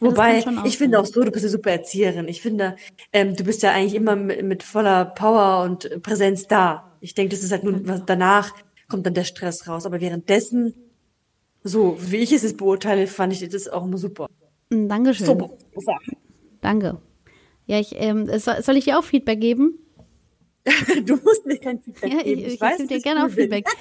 [0.00, 2.26] Wobei, ich finde auch so, du bist eine super Erzieherin.
[2.26, 2.76] Ich finde,
[3.12, 6.96] ähm, du bist ja eigentlich immer mit, mit voller Power und Präsenz da.
[7.02, 8.54] Ich denke, das ist halt nur, was danach
[8.88, 9.86] kommt dann der Stress raus.
[9.86, 10.74] Aber währenddessen,
[11.62, 14.28] so wie ich es jetzt beurteile, fand ich das auch immer super.
[14.70, 15.26] Mm, Dankeschön.
[15.26, 15.50] Super.
[16.60, 17.00] Danke.
[17.66, 19.78] Ja, ich, ähm, soll, ich dir auch Feedback geben?
[21.04, 22.40] Du musst mir kein Feedback Ja, ich, geben.
[22.40, 23.30] ich, ich weiß, gebe dir gerne ich auch.
[23.34, 23.66] Feedback.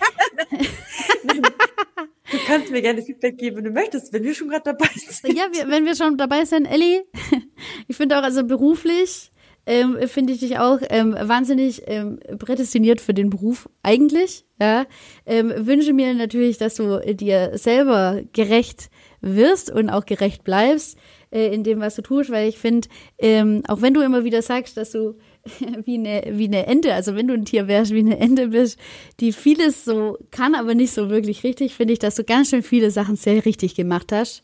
[2.31, 5.37] Du kannst mir gerne Feedback geben, wenn du möchtest, wenn wir schon gerade dabei sind.
[5.37, 7.03] Ja, wir, wenn wir schon dabei sind, Elli,
[7.87, 9.31] ich finde auch, also beruflich
[9.65, 14.45] ähm, finde ich dich auch ähm, wahnsinnig ähm, prädestiniert für den Beruf eigentlich.
[14.59, 14.85] Ja,
[15.25, 18.89] ähm, wünsche mir natürlich, dass du dir selber gerecht
[19.21, 20.97] wirst und auch gerecht bleibst
[21.31, 22.87] äh, in dem, was du tust, weil ich finde,
[23.17, 25.15] ähm, auch wenn du immer wieder sagst, dass du
[25.85, 28.79] wie eine, wie eine Ente, also wenn du ein Tier wärst, wie eine Ente bist,
[29.19, 32.63] die vieles so kann, aber nicht so wirklich richtig, finde ich, dass du ganz schön
[32.63, 34.43] viele Sachen sehr richtig gemacht hast.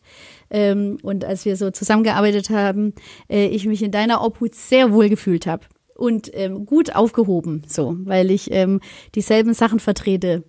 [0.52, 2.94] Ähm, und als wir so zusammengearbeitet haben,
[3.30, 7.96] äh, ich mich in deiner Obhut sehr wohl gefühlt habe und ähm, gut aufgehoben, so,
[8.04, 8.82] weil ich ähm,
[9.16, 10.44] dieselben Sachen vertrete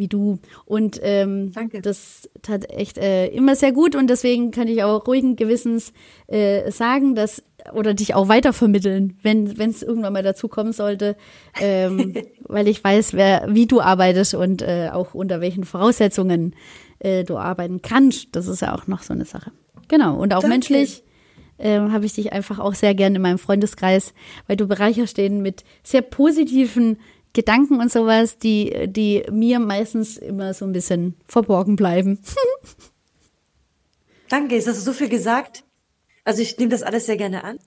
[0.00, 0.40] wie du.
[0.64, 1.80] Und ähm, Danke.
[1.80, 5.92] das tat echt äh, immer sehr gut und deswegen kann ich auch ruhigen Gewissens
[6.26, 11.16] äh, sagen, dass oder dich auch weitervermitteln, wenn wenn es irgendwann mal dazu kommen sollte,
[11.60, 12.14] ähm,
[12.48, 16.56] weil ich weiß, wer wie du arbeitest und äh, auch unter welchen Voraussetzungen
[16.98, 18.28] äh, du arbeiten kannst.
[18.32, 19.52] Das ist ja auch noch so eine Sache.
[19.86, 20.54] Genau und auch Danke.
[20.54, 21.04] menschlich
[21.60, 24.14] ähm, habe ich dich einfach auch sehr gern in meinem Freundeskreis,
[24.46, 26.98] weil du bereicherst den mit sehr positiven
[27.32, 32.18] Gedanken und sowas, die, die mir meistens immer so ein bisschen verborgen bleiben.
[34.28, 35.64] Danke, jetzt hast du so viel gesagt.
[36.24, 37.58] Also ich nehme das alles sehr gerne an.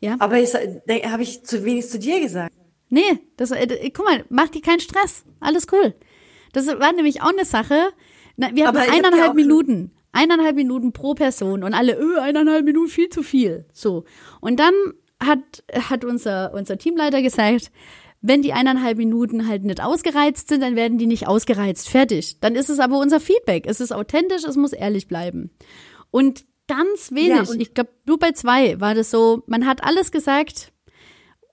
[0.00, 0.16] Ja.
[0.18, 2.54] Aber jetzt äh, habe ich zu wenig zu dir gesagt.
[2.88, 5.24] Nee, das, äh, guck mal, mach dir keinen Stress.
[5.40, 5.94] Alles cool.
[6.52, 7.90] Das war nämlich auch eine Sache.
[8.36, 9.92] Na, wir hatten Aber ich hab dir eineinhalb auch- Minuten.
[10.12, 13.64] Eineinhalb Minuten pro Person und alle, öh, eineinhalb Minuten viel zu viel.
[13.72, 14.04] So.
[14.40, 14.74] Und dann
[15.22, 17.70] hat, hat unser, unser Teamleiter gesagt,
[18.22, 21.88] wenn die eineinhalb Minuten halt nicht ausgereizt sind, dann werden die nicht ausgereizt.
[21.88, 22.38] Fertig.
[22.40, 23.64] Dann ist es aber unser Feedback.
[23.66, 25.50] Es ist authentisch, es muss ehrlich bleiben.
[26.10, 30.12] Und ganz wenig, und- ich glaube, nur bei zwei war das so, man hat alles
[30.12, 30.72] gesagt,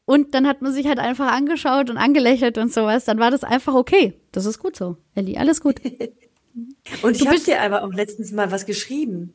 [0.05, 3.03] und dann hat man sich halt einfach angeschaut und angelächelt und sowas.
[3.03, 4.13] Dann war das einfach okay.
[4.31, 5.37] Das ist gut so, Elli.
[5.37, 5.81] Alles gut.
[7.03, 9.33] Und ich habe dir aber auch letztens mal was geschrieben.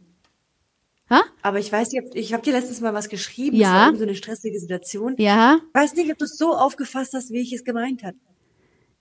[1.12, 1.22] Ha?
[1.42, 3.56] Aber ich weiß nicht, ich habe dir letztens mal was geschrieben.
[3.56, 3.84] Ja.
[3.84, 5.14] Das war so eine stressige Situation.
[5.18, 8.16] Ja, Ich weiß nicht, ob du es so aufgefasst hast, wie ich es gemeint habe.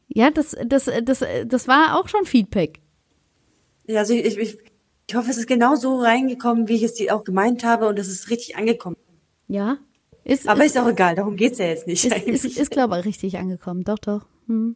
[0.09, 2.81] ja, das, das, das, das war auch schon Feedback.
[3.87, 4.57] Ja, also ich, ich,
[5.07, 7.97] ich hoffe, es ist genau so reingekommen, wie ich es dir auch gemeint habe und
[7.97, 8.97] es ist richtig angekommen.
[9.47, 9.77] Ja.
[10.23, 12.05] Ist, Aber ist, ist auch egal, darum geht's ja jetzt nicht.
[12.05, 13.83] ist, ist, ist glaube ich, richtig angekommen.
[13.83, 14.25] Doch, doch.
[14.47, 14.75] Hm.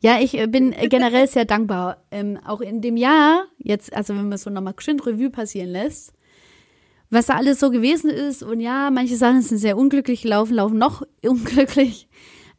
[0.00, 2.04] Ja, ich äh, bin generell sehr dankbar.
[2.10, 6.12] Ähm, auch in dem Jahr, jetzt, also wenn man so nochmal schön Revue passieren lässt,
[7.16, 8.42] was da alles so gewesen ist.
[8.42, 12.08] Und ja, manche Sachen sind sehr unglücklich gelaufen, laufen noch unglücklich.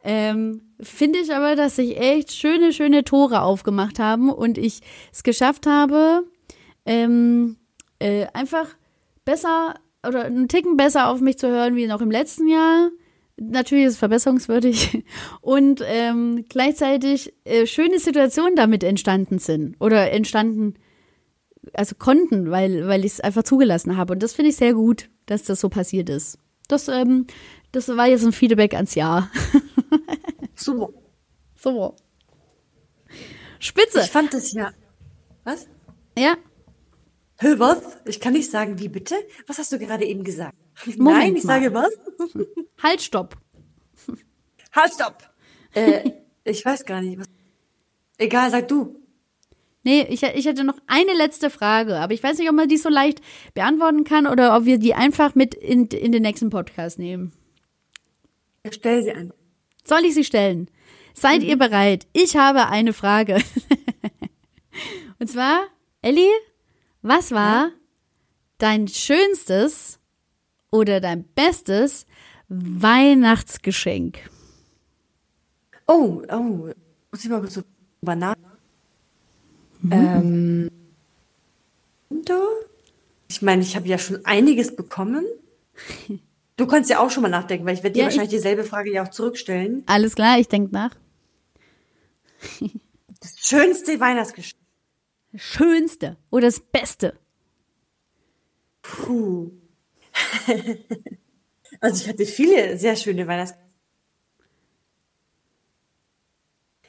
[0.02, 4.80] Ähm, Finde ich aber, dass sich echt schöne, schöne Tore aufgemacht haben und ich
[5.12, 6.24] es geschafft habe,
[6.86, 7.56] ähm,
[7.98, 8.66] äh, einfach
[9.24, 9.74] besser
[10.06, 12.90] oder einen Ticken besser auf mich zu hören wie noch im letzten Jahr.
[13.36, 15.04] Natürlich ist es verbesserungswürdig
[15.40, 20.74] und ähm, gleichzeitig äh, schöne Situationen damit entstanden sind oder entstanden,
[21.74, 24.14] also konnten, weil, weil ich es einfach zugelassen habe.
[24.14, 26.38] Und das finde ich sehr gut, dass das so passiert ist.
[26.68, 27.26] Das, ähm,
[27.72, 29.30] das war jetzt ein Feedback ans Jahr.
[30.54, 30.94] so.
[31.56, 31.96] so.
[33.58, 34.00] Spitze.
[34.00, 34.72] Ich fand das ja.
[35.44, 35.66] Was?
[36.16, 36.36] Ja.
[37.40, 37.98] Hä, was?
[38.04, 39.14] Ich kann nicht sagen, wie bitte?
[39.46, 40.56] Was hast du gerade eben gesagt?
[40.96, 41.60] Moment Nein, ich mal.
[41.60, 41.90] sage was?
[42.82, 43.36] Halt, stopp.
[44.72, 45.22] Halt, stopp!
[45.74, 46.10] äh,
[46.44, 47.18] ich weiß gar nicht.
[47.18, 47.26] Was.
[48.18, 49.00] Egal, sag du.
[49.84, 52.76] Nee, ich, ich hätte noch eine letzte Frage, aber ich weiß nicht, ob man die
[52.76, 53.20] so leicht
[53.54, 57.32] beantworten kann oder ob wir die einfach mit in, in den nächsten Podcast nehmen.
[58.70, 59.36] Stell sie einfach.
[59.84, 60.68] Soll ich sie stellen?
[61.14, 62.06] Seid ihr bereit?
[62.12, 63.38] Ich habe eine Frage.
[65.18, 65.66] Und zwar,
[66.02, 66.28] Elli,
[67.02, 67.70] was war
[68.58, 69.98] dein schönstes
[70.70, 72.06] oder dein bestes
[72.48, 74.18] Weihnachtsgeschenk?
[75.86, 76.70] Oh, oh.
[77.10, 77.62] Muss ich mal so
[78.00, 78.14] drüber
[79.82, 80.20] nach.
[80.20, 80.70] Ähm.
[83.28, 85.24] Ich meine, ich habe ja schon einiges bekommen.
[86.56, 88.92] Du kannst ja auch schon mal nachdenken, weil ich werde dir Ja, wahrscheinlich dieselbe Frage
[88.92, 89.84] ja auch zurückstellen.
[89.86, 90.90] Alles klar, ich denke nach.
[93.20, 94.60] Das schönste Weihnachtsgeschenk.
[95.34, 97.18] Schönste oder das Beste?
[98.82, 99.50] Puh.
[101.80, 103.67] also ich hatte viele sehr schöne Weihnachtsgeschenke.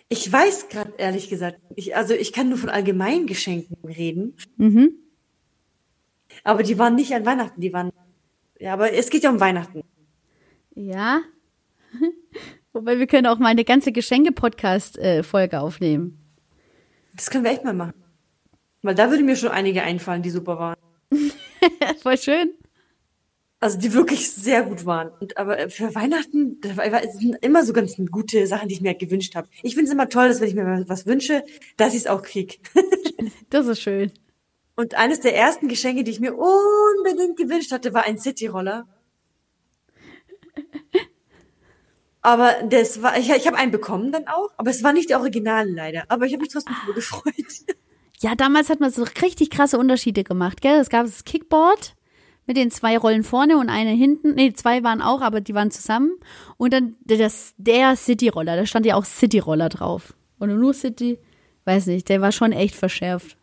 [0.10, 4.36] Ich weiß gerade ehrlich gesagt, ich, also ich kann nur von allgemeinen Geschenken reden.
[4.58, 4.96] Mhm.
[6.44, 7.92] Aber die waren nicht an Weihnachten, die waren.
[8.60, 9.84] Ja, aber es geht ja um Weihnachten.
[10.74, 11.22] Ja.
[12.74, 16.20] Wobei wir können auch mal eine ganze Geschenke-Podcast-Folge aufnehmen.
[17.16, 18.04] Das können wir echt mal machen.
[18.82, 20.78] Weil da würde mir schon einige einfallen, die super waren.
[22.02, 22.54] Voll schön.
[23.62, 25.12] Also die wirklich sehr gut waren.
[25.20, 28.90] Und aber für Weihnachten, das es sind immer so ganz gute Sachen, die ich mir
[28.90, 29.50] halt gewünscht habe.
[29.64, 31.44] Ich finde es immer toll, dass wenn ich mir was wünsche,
[31.76, 32.60] dass ich es auch krieg.
[33.52, 34.12] Das ist schön.
[34.76, 38.88] Und eines der ersten Geschenke, die ich mir unbedingt gewünscht hatte, war ein Cityroller.
[42.22, 45.20] Aber das war, ich, ich habe einen bekommen dann auch, aber es war nicht der
[45.20, 46.04] Original leider.
[46.10, 47.34] Aber ich habe mich trotzdem drüber gefreut.
[48.22, 50.78] Ja, damals hat man so richtig krasse Unterschiede gemacht, gell?
[50.82, 51.96] Es gab das Kickboard
[52.50, 54.34] mit den zwei Rollen vorne und eine hinten.
[54.34, 56.20] Nee, zwei waren auch, aber die waren zusammen.
[56.58, 60.16] Und dann das, der City-Roller, da stand ja auch City-Roller drauf.
[60.40, 61.20] Und nur City,
[61.66, 63.38] weiß nicht, der war schon echt verschärft.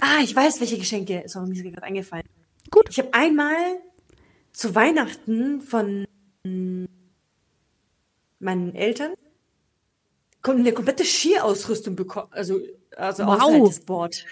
[0.00, 1.22] Ah, ich weiß, welche Geschenke.
[1.26, 2.24] Sorry, mir ist gerade eingefallen.
[2.72, 2.88] Gut.
[2.90, 3.54] Ich habe einmal
[4.50, 6.04] zu Weihnachten von
[8.40, 9.12] meinen Eltern
[10.42, 12.58] eine komplette Skiausrüstung bekommen, also,
[12.96, 13.40] also Wow.
[13.40, 14.24] außerhalb des Board.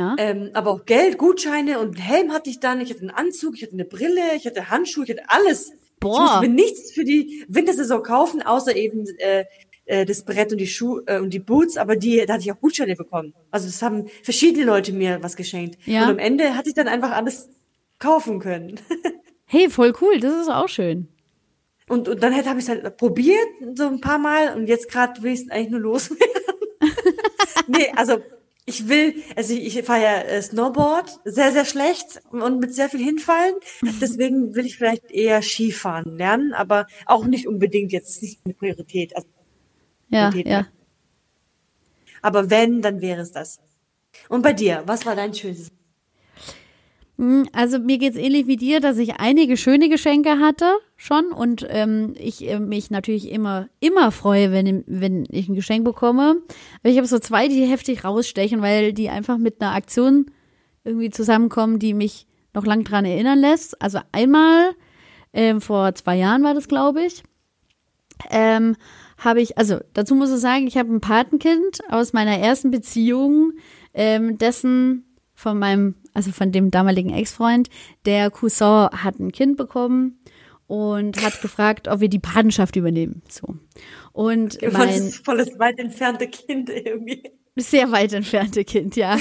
[0.00, 0.16] Ja.
[0.18, 2.80] Ähm, aber auch Geld, Gutscheine und einen Helm hatte ich dann.
[2.80, 5.72] Ich hatte einen Anzug, ich hatte eine Brille, ich hatte Handschuhe, ich hatte alles.
[6.00, 6.14] Boah.
[6.14, 9.44] Ich musste mir nichts für die Wintersaison kaufen, außer eben äh,
[9.84, 11.76] äh, das Brett und die Schuhe äh, und die Boots.
[11.76, 13.34] Aber die, da hatte ich auch Gutscheine bekommen.
[13.50, 15.78] Also es haben verschiedene Leute mir was geschenkt.
[15.84, 16.04] Ja.
[16.04, 17.50] Und am Ende hatte ich dann einfach alles
[17.98, 18.80] kaufen können.
[19.52, 21.08] Hey, voll cool, das ist auch schön.
[21.88, 24.54] Und, und dann habe ich es halt probiert, so ein paar Mal.
[24.54, 26.24] Und jetzt gerade will ich es eigentlich nur loswerden.
[27.66, 28.18] nee, also
[28.70, 32.88] ich will, also ich, ich fahre ja äh, Snowboard, sehr, sehr schlecht und mit sehr
[32.88, 33.54] viel Hinfallen.
[34.00, 39.14] Deswegen will ich vielleicht eher Skifahren lernen, aber auch nicht unbedingt jetzt nicht eine Priorität.
[39.16, 39.28] Also,
[40.08, 40.66] Ja, Priorität, ja.
[42.22, 43.60] aber wenn, dann wäre es das.
[44.28, 45.68] Und bei dir, was war dein schönstes?
[47.20, 50.64] Hm, Also mir geht's ähnlich wie dir, dass ich einige schöne Geschenke hatte
[50.96, 55.84] schon und ähm, ich äh, mich natürlich immer immer freue, wenn, wenn ich ein Geschenk
[55.84, 56.36] bekomme.
[56.80, 60.30] Aber ich habe so zwei, die heftig rausstechen, weil die einfach mit einer Aktion
[60.82, 63.80] irgendwie zusammenkommen, die mich noch lang dran erinnern lässt.
[63.82, 64.70] Also einmal
[65.34, 67.22] ähm, vor zwei Jahren war das, glaube ich.
[68.30, 68.76] Ähm,
[69.18, 73.52] habe ich, also dazu muss ich sagen, ich habe ein Patenkind aus meiner ersten Beziehung,
[73.92, 75.04] ähm, dessen
[75.34, 77.68] von meinem, also von dem damaligen Ex-Freund,
[78.06, 80.18] der Cousin hat ein Kind bekommen
[80.66, 83.22] und hat gefragt, ob wir die Patenschaft übernehmen.
[83.28, 83.56] So.
[84.12, 87.22] Und mein Volles, volles weit entfernte Kind irgendwie.
[87.56, 89.18] sehr weit entfernte Kind, ja.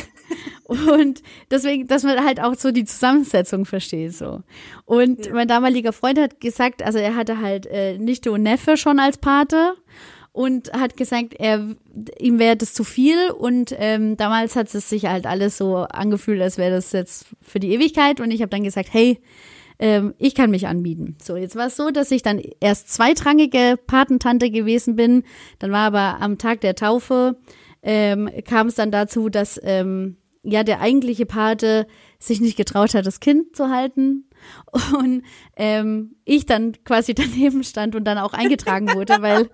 [0.68, 4.44] Und deswegen, dass man halt auch so die Zusammensetzung versteht, so.
[4.86, 9.00] Und mein damaliger Freund hat gesagt, also er hatte halt äh, Nichte und Neffe schon
[9.00, 9.76] als Pate
[10.40, 11.76] und hat gesagt, er
[12.18, 16.42] ihm wäre das zu viel und ähm, damals hat es sich halt alles so angefühlt,
[16.42, 19.20] als wäre das jetzt für die Ewigkeit und ich habe dann gesagt, hey,
[19.80, 21.18] ähm, ich kann mich anbieten.
[21.22, 25.24] So, jetzt war es so, dass ich dann erst zweitrangige Patentante gewesen bin.
[25.60, 27.36] Dann war aber am Tag der Taufe
[27.84, 31.86] ähm, kam es dann dazu, dass ähm, ja der eigentliche Pate
[32.18, 34.29] sich nicht getraut hat, das Kind zu halten
[34.98, 35.24] und
[35.56, 39.50] ähm, ich dann quasi daneben stand und dann auch eingetragen wurde, weil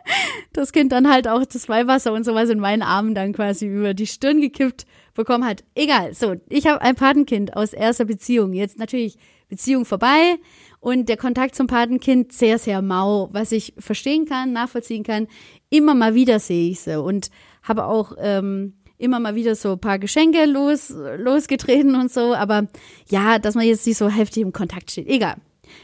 [0.52, 3.94] das Kind dann halt auch das Weihwasser und sowas in meinen Armen dann quasi über
[3.94, 5.64] die Stirn gekippt bekommen hat.
[5.74, 8.52] Egal, so, ich habe ein Patenkind aus erster Beziehung.
[8.52, 9.18] Jetzt natürlich
[9.48, 10.36] Beziehung vorbei
[10.80, 15.26] und der Kontakt zum Patenkind sehr, sehr mau, was ich verstehen kann, nachvollziehen kann.
[15.70, 17.30] Immer mal wieder sehe ich sie und
[17.62, 22.66] habe auch ähm, immer mal wieder so ein paar Geschenke los, losgetreten und so, aber
[23.08, 25.08] ja, dass man jetzt nicht so heftig im Kontakt steht.
[25.08, 25.36] Egal.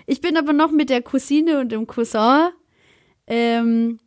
[0.07, 2.51] Ich bin aber noch mit der Cousine und dem Cousin
[3.27, 4.01] ähm,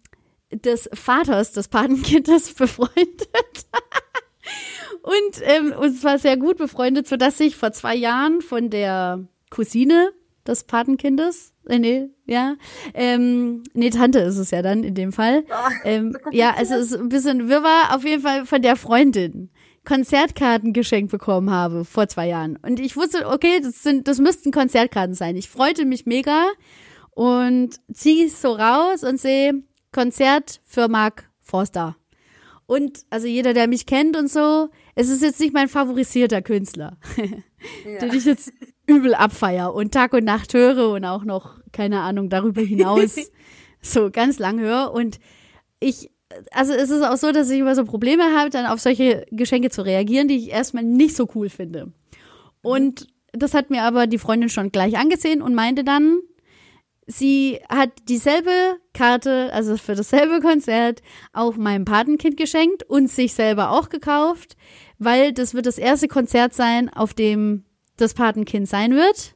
[0.51, 3.29] des Vaters des Patenkindes befreundet.
[5.01, 10.11] und ähm, und zwar sehr gut befreundet, sodass ich vor zwei Jahren von der Cousine
[10.47, 12.55] des Patenkindes, äh, nee, ja,
[12.93, 15.43] ähm, nee, Tante ist es ja dann in dem Fall.
[15.83, 19.49] Ähm, ja, also es ist ein bisschen wirrwarr, auf jeden Fall von der Freundin.
[19.85, 22.57] Konzertkarten geschenkt bekommen habe vor zwei Jahren.
[22.57, 25.37] Und ich wusste, okay, das sind, das müssten Konzertkarten sein.
[25.37, 26.47] Ich freute mich mega
[27.11, 31.95] und ziehe es so raus und sehe Konzert für Mark Forster.
[32.65, 36.97] Und also jeder, der mich kennt und so, es ist jetzt nicht mein favorisierter Künstler,
[38.01, 38.51] den ich jetzt
[38.87, 43.15] übel abfeier und Tag und Nacht höre und auch noch, keine Ahnung, darüber hinaus
[43.81, 44.93] so ganz lang höre.
[44.93, 45.19] Und
[45.79, 46.09] ich,
[46.51, 49.69] also es ist auch so, dass ich immer so Probleme habe, dann auf solche Geschenke
[49.69, 51.91] zu reagieren, die ich erstmal nicht so cool finde.
[52.61, 56.19] Und das hat mir aber die Freundin schon gleich angesehen und meinte dann,
[57.07, 61.01] sie hat dieselbe Karte, also für dasselbe Konzert,
[61.33, 64.55] auch meinem Patenkind geschenkt und sich selber auch gekauft,
[64.97, 67.63] weil das wird das erste Konzert sein, auf dem
[67.97, 69.35] das Patenkind sein wird.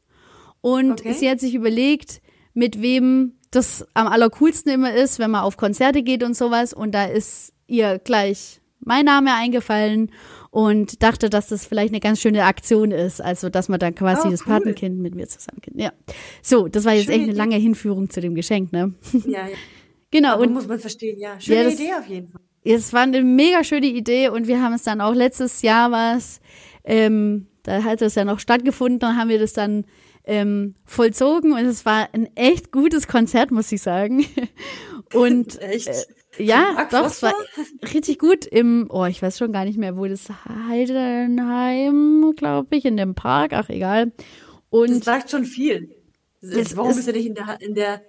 [0.62, 1.14] Und Okay.
[1.14, 2.22] sie hat sich überlegt,
[2.53, 6.74] mit wem das am allercoolsten immer ist, wenn man auf Konzerte geht und sowas.
[6.74, 10.12] Und da ist ihr gleich mein Name eingefallen
[10.49, 13.22] und dachte, dass das vielleicht eine ganz schöne Aktion ist.
[13.22, 14.53] Also, dass man dann quasi Oh, das cool.
[14.53, 15.80] Patenkind mit mir zusammen kennt.
[15.80, 15.91] Ja.
[16.41, 17.38] So, das war jetzt Schöne echt eine Idee.
[17.38, 18.93] lange Hinführung zu dem Geschenk, ne?
[19.26, 19.55] Ja, ja.
[20.12, 20.34] Genau.
[20.34, 21.39] Aber Und muss man verstehen, ja.
[21.39, 22.41] Schöne das- Idee auf jeden Fall.
[22.64, 26.41] es war eine mega schöne Idee und wir haben es dann auch letztes Jahr was,
[26.84, 29.86] ähm, da hat es ja noch stattgefunden, dann haben wir das dann
[30.26, 34.26] ähm, vollzogen und es war ein echt gutes Konzert, muss ich sagen.
[35.14, 35.89] Und Echt?
[35.89, 37.34] äh, ja, doch, es war
[37.93, 40.30] richtig gut im, oh, ich weiß schon gar nicht mehr, wo das
[40.70, 44.12] Heidenheim, glaube ich, in dem Park, ach egal.
[44.70, 45.89] Und Das sagt schon viel.
[46.41, 48.01] Es Warum ist- ist er nicht in der, in der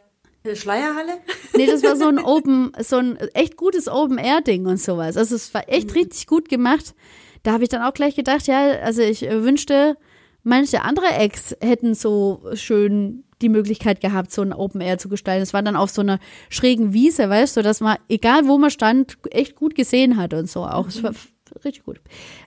[0.55, 1.15] Schleierhalle?
[1.57, 5.17] Nee, das war so ein Open, so ein echt gutes Open-Air-Ding und sowas.
[5.17, 6.95] Also es war echt richtig gut gemacht.
[7.43, 9.97] Da habe ich dann auch gleich gedacht, ja, also ich äh, wünschte,
[10.43, 15.43] manche andere Ex hätten so schön die Möglichkeit gehabt, so ein Open Air zu gestalten.
[15.43, 18.71] Es war dann auf so einer schrägen Wiese, weißt du, dass man, egal wo man
[18.71, 20.87] stand, echt gut gesehen hat und so auch.
[20.87, 21.13] Es war
[21.65, 22.01] richtig gut.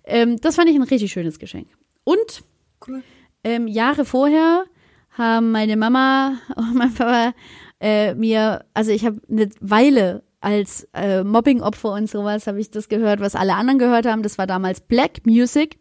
[0.06, 1.68] Ähm, das fand ich ein richtig schönes Geschenk.
[2.06, 2.44] Und
[2.88, 3.04] Cool.
[3.44, 4.66] ähm, Jahre vorher
[5.12, 7.34] haben meine Mama und mein Papa
[7.82, 12.88] äh, mir, also ich habe eine Weile als äh, Mobbing-Opfer und sowas, habe ich das
[12.88, 14.22] gehört, was alle anderen gehört haben.
[14.22, 15.80] Das war damals Black Music.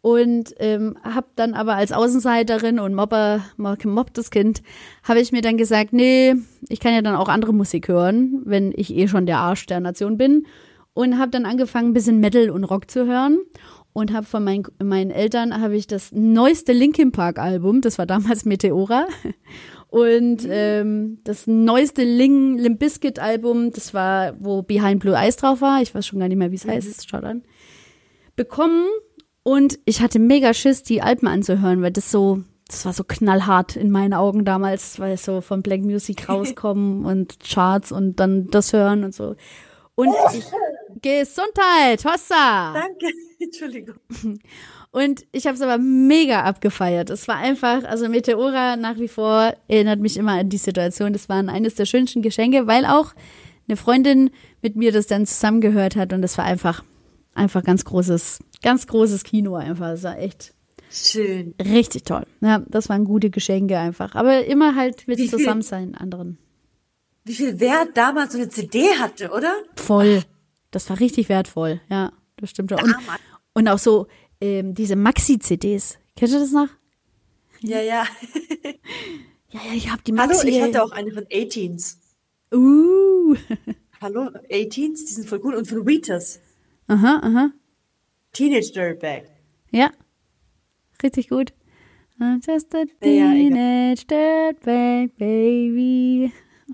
[0.00, 3.42] Und ähm, habe dann aber als Außenseiterin und Mobber,
[3.78, 4.62] gemobbtes Kind,
[5.02, 6.34] habe ich mir dann gesagt, nee,
[6.70, 9.80] ich kann ja dann auch andere Musik hören, wenn ich eh schon der Arsch der
[9.80, 10.46] Nation bin.
[10.94, 13.38] Und habe dann angefangen, ein bisschen Metal und Rock zu hören
[13.92, 18.06] und habe von meinen, meinen Eltern habe ich das neueste Linkin Park Album, das war
[18.06, 19.06] damals Meteora
[19.90, 25.60] und ähm, das neueste Ling, Limp Bizkit Album, das war wo Behind Blue Eyes drauf
[25.60, 27.42] war, ich weiß schon gar nicht mehr, wie es heißt, schaut an,
[28.36, 28.86] bekommen
[29.42, 33.76] und ich hatte mega Schiss, die Alben anzuhören, weil das so das war so knallhart
[33.76, 38.72] in meinen Augen damals, weil so von Black Music rauskommen und Charts und dann das
[38.72, 39.34] hören und so.
[39.96, 40.44] Und ich,
[41.02, 42.72] Gesundheit, Hossa!
[42.72, 43.12] Danke.
[43.40, 43.96] Entschuldigung.
[44.92, 47.10] Und ich habe es aber mega abgefeiert.
[47.10, 51.12] Es war einfach, also Meteora nach wie vor erinnert mich immer an die Situation.
[51.12, 53.14] Das waren eines der schönsten Geschenke, weil auch
[53.68, 54.30] eine Freundin
[54.62, 56.82] mit mir das dann zusammengehört hat und das war einfach,
[57.34, 59.90] einfach ganz großes, ganz großes Kino einfach.
[59.92, 60.54] Das war echt
[60.90, 61.54] Schön.
[61.62, 62.26] richtig toll.
[62.40, 64.16] Ja, das waren gute Geschenke einfach.
[64.16, 66.36] Aber immer halt mit viel- Zusammensein anderen.
[67.24, 69.52] Wie viel Wert damals so eine CD hatte, oder?
[69.76, 70.22] Voll.
[70.72, 71.80] Das war richtig wertvoll.
[71.88, 72.72] Ja, das stimmt.
[72.72, 72.96] Und,
[73.52, 74.08] und auch so
[74.40, 75.98] ähm, diese Maxi-CDs.
[76.16, 76.68] Kennt ihr das noch?
[77.60, 78.04] Ja, ja.
[79.52, 80.48] Ja, ja, ich hab die Hallo, Maxi.
[80.48, 81.96] ich hatte auch eine von 18s.
[82.54, 83.34] Uh.
[84.00, 85.56] Hallo, 18s, die sind voll cool.
[85.56, 86.38] Und von Ritas.
[86.86, 87.50] Aha, aha.
[88.32, 89.24] Teenage Dirtbag.
[89.72, 89.90] Ja.
[91.02, 91.52] Richtig gut.
[92.20, 93.34] I'm just a Ja, egal.
[93.34, 96.32] teenage dirtbag baby.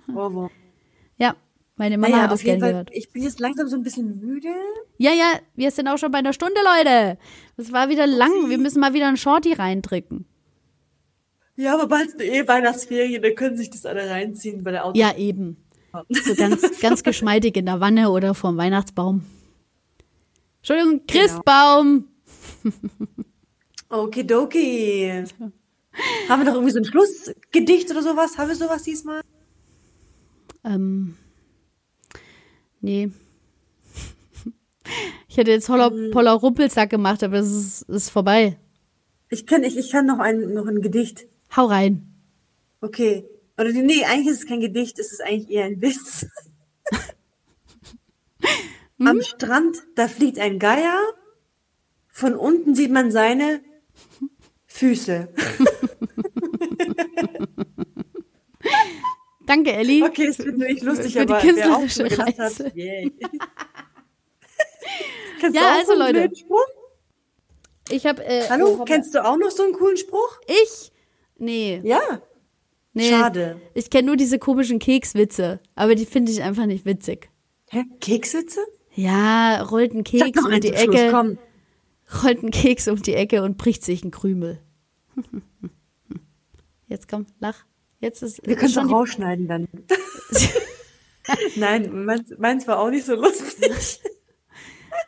[0.08, 0.50] Ja,
[1.76, 2.90] meine Mama Naja, hat es gern Fall, gehört.
[2.92, 4.48] ich bin jetzt langsam so ein bisschen müde.
[4.98, 7.18] Ja, ja, wir sind auch schon bei einer Stunde, Leute.
[7.56, 8.48] Das war wieder lang.
[8.48, 10.26] Wir müssen mal wieder einen Shorty reindrücken.
[11.56, 14.98] Ja, aber bald sind eh Weihnachtsferien, da können sich das alle reinziehen bei der Auto.
[14.98, 15.56] Ja, eben.
[16.08, 19.24] So ganz, ganz geschmeidig in der Wanne oder vorm Weihnachtsbaum.
[20.58, 22.08] Entschuldigung, Christbaum.
[23.88, 25.24] Okidoki.
[26.28, 28.36] Haben wir noch irgendwie so ein Schlussgedicht oder sowas?
[28.36, 29.22] Haben wir sowas diesmal?
[30.64, 31.16] Ähm,
[32.87, 33.11] nee.
[35.28, 38.57] Ich hätte jetzt Holler, Poller Rumpelsack gemacht, aber es ist, ist vorbei.
[39.28, 41.26] Ich kann, ich, ich kann noch ein, noch ein Gedicht.
[41.55, 42.14] Hau rein.
[42.80, 43.28] Okay.
[43.59, 46.26] Oder nee, eigentlich ist es kein Gedicht, es ist eigentlich eher ein Witz.
[48.99, 51.01] Am Strand, da fliegt ein Geier.
[52.09, 53.61] Von unten sieht man seine
[54.66, 55.28] Füße.
[59.47, 60.03] Danke, Elli.
[60.03, 62.64] Okay, es wird nicht lustig, Für die aber wer auch künstlerische schon gedacht Reise.
[62.66, 63.12] hat, yay.
[65.40, 66.36] Kennst Ja, du auch also, so einen Leute.
[66.36, 66.66] Spruch?
[67.90, 70.40] Ich habe äh, Hallo, oh, kennst du auch noch so einen coolen Spruch?
[70.47, 70.90] ich?
[71.38, 71.80] Nee.
[71.84, 72.01] Ja.
[72.94, 73.09] nee.
[73.11, 73.61] Schade.
[73.74, 77.30] Ich kenne nur diese komischen Kekswitze, aber die finde ich einfach nicht witzig.
[77.70, 77.84] Hä?
[78.01, 78.61] Kekswitze?
[78.94, 81.38] Ja, rollt ein Keks um die Schluss, Ecke, komm.
[82.24, 84.61] rollt ein Keks um die Ecke und bricht sich ein Krümel.
[86.88, 87.66] Jetzt komm, lach.
[88.01, 89.68] Jetzt ist Wir können es auch rausschneiden dann.
[91.57, 94.01] Nein, meins, meins war auch nicht so lustig.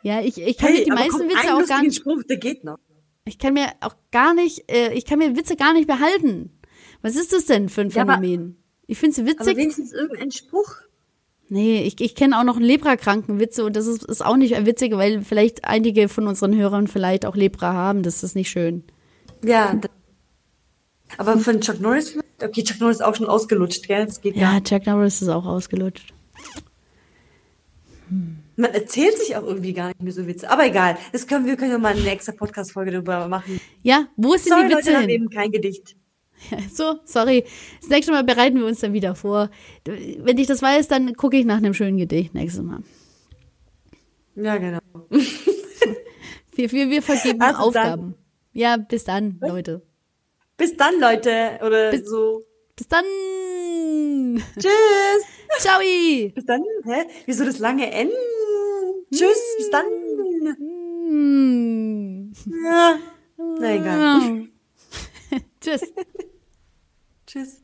[0.03, 1.95] Ja, ich, ich kann mir die aber meisten Witze auch gar nicht.
[1.97, 2.77] Spruch, der geht noch.
[3.25, 6.57] Ich kann mir auch gar nicht, äh, ich kann mir Witze gar nicht behalten.
[7.01, 8.55] Was ist das denn für ein Ja, aber- Phänomen?
[8.87, 9.57] ich finde Aber witzig.
[9.57, 10.75] wenigstens irgendein Spruch.
[11.49, 14.93] Nee, ich, ich kenne auch noch einen Leprakrankenwitze und das ist, ist auch nicht witzig,
[14.95, 18.03] weil vielleicht einige von unseren Hörern vielleicht auch Lepra haben.
[18.03, 18.83] Das ist nicht schön.
[19.43, 19.73] Ja.
[19.73, 19.91] das-
[21.17, 22.17] Aber von Chuck Norris?
[22.41, 24.05] Okay, Chuck Norris ist auch schon ausgelutscht, gell?
[24.05, 24.61] Das geht Ja, ja.
[24.61, 26.13] Chuck Norris ist auch ausgelutscht.
[28.55, 30.49] Man erzählt sich auch irgendwie gar nicht mehr so Witze.
[30.49, 30.97] Aber egal.
[31.11, 33.59] Das können wir können ja mal eine extra Podcast-Folge darüber machen.
[33.83, 35.09] Ja, wo sind Sorry, die Leute, Witze wir haben hin?
[35.09, 35.95] eben kein Gedicht.
[36.51, 37.43] Ja, so, sorry.
[37.81, 39.49] Das nächste Mal bereiten wir uns dann wieder vor.
[39.85, 42.79] Wenn ich das weiß, dann gucke ich nach einem schönen Gedicht nächstes Mal.
[44.35, 44.79] Ja, genau.
[46.55, 47.83] Wir, wir, wir vergeben Also dann.
[47.93, 48.15] Aufgaben.
[48.51, 49.81] Ja, bis dann, Leute.
[50.59, 51.59] Bis dann, Leute.
[51.65, 52.43] Oder Bis- so.
[52.75, 53.05] Bis dann.
[54.59, 55.23] Tschüss.
[55.59, 55.79] Ciao.
[55.79, 56.63] Bis dann.
[56.83, 57.03] Hä?
[57.25, 58.11] Wieso das lange N?
[59.11, 59.41] Tschüss.
[59.57, 59.85] Bis dann.
[62.63, 62.99] Ja.
[63.37, 64.47] Na egal.
[65.61, 65.81] Tschüss.
[67.25, 67.61] Tschüss.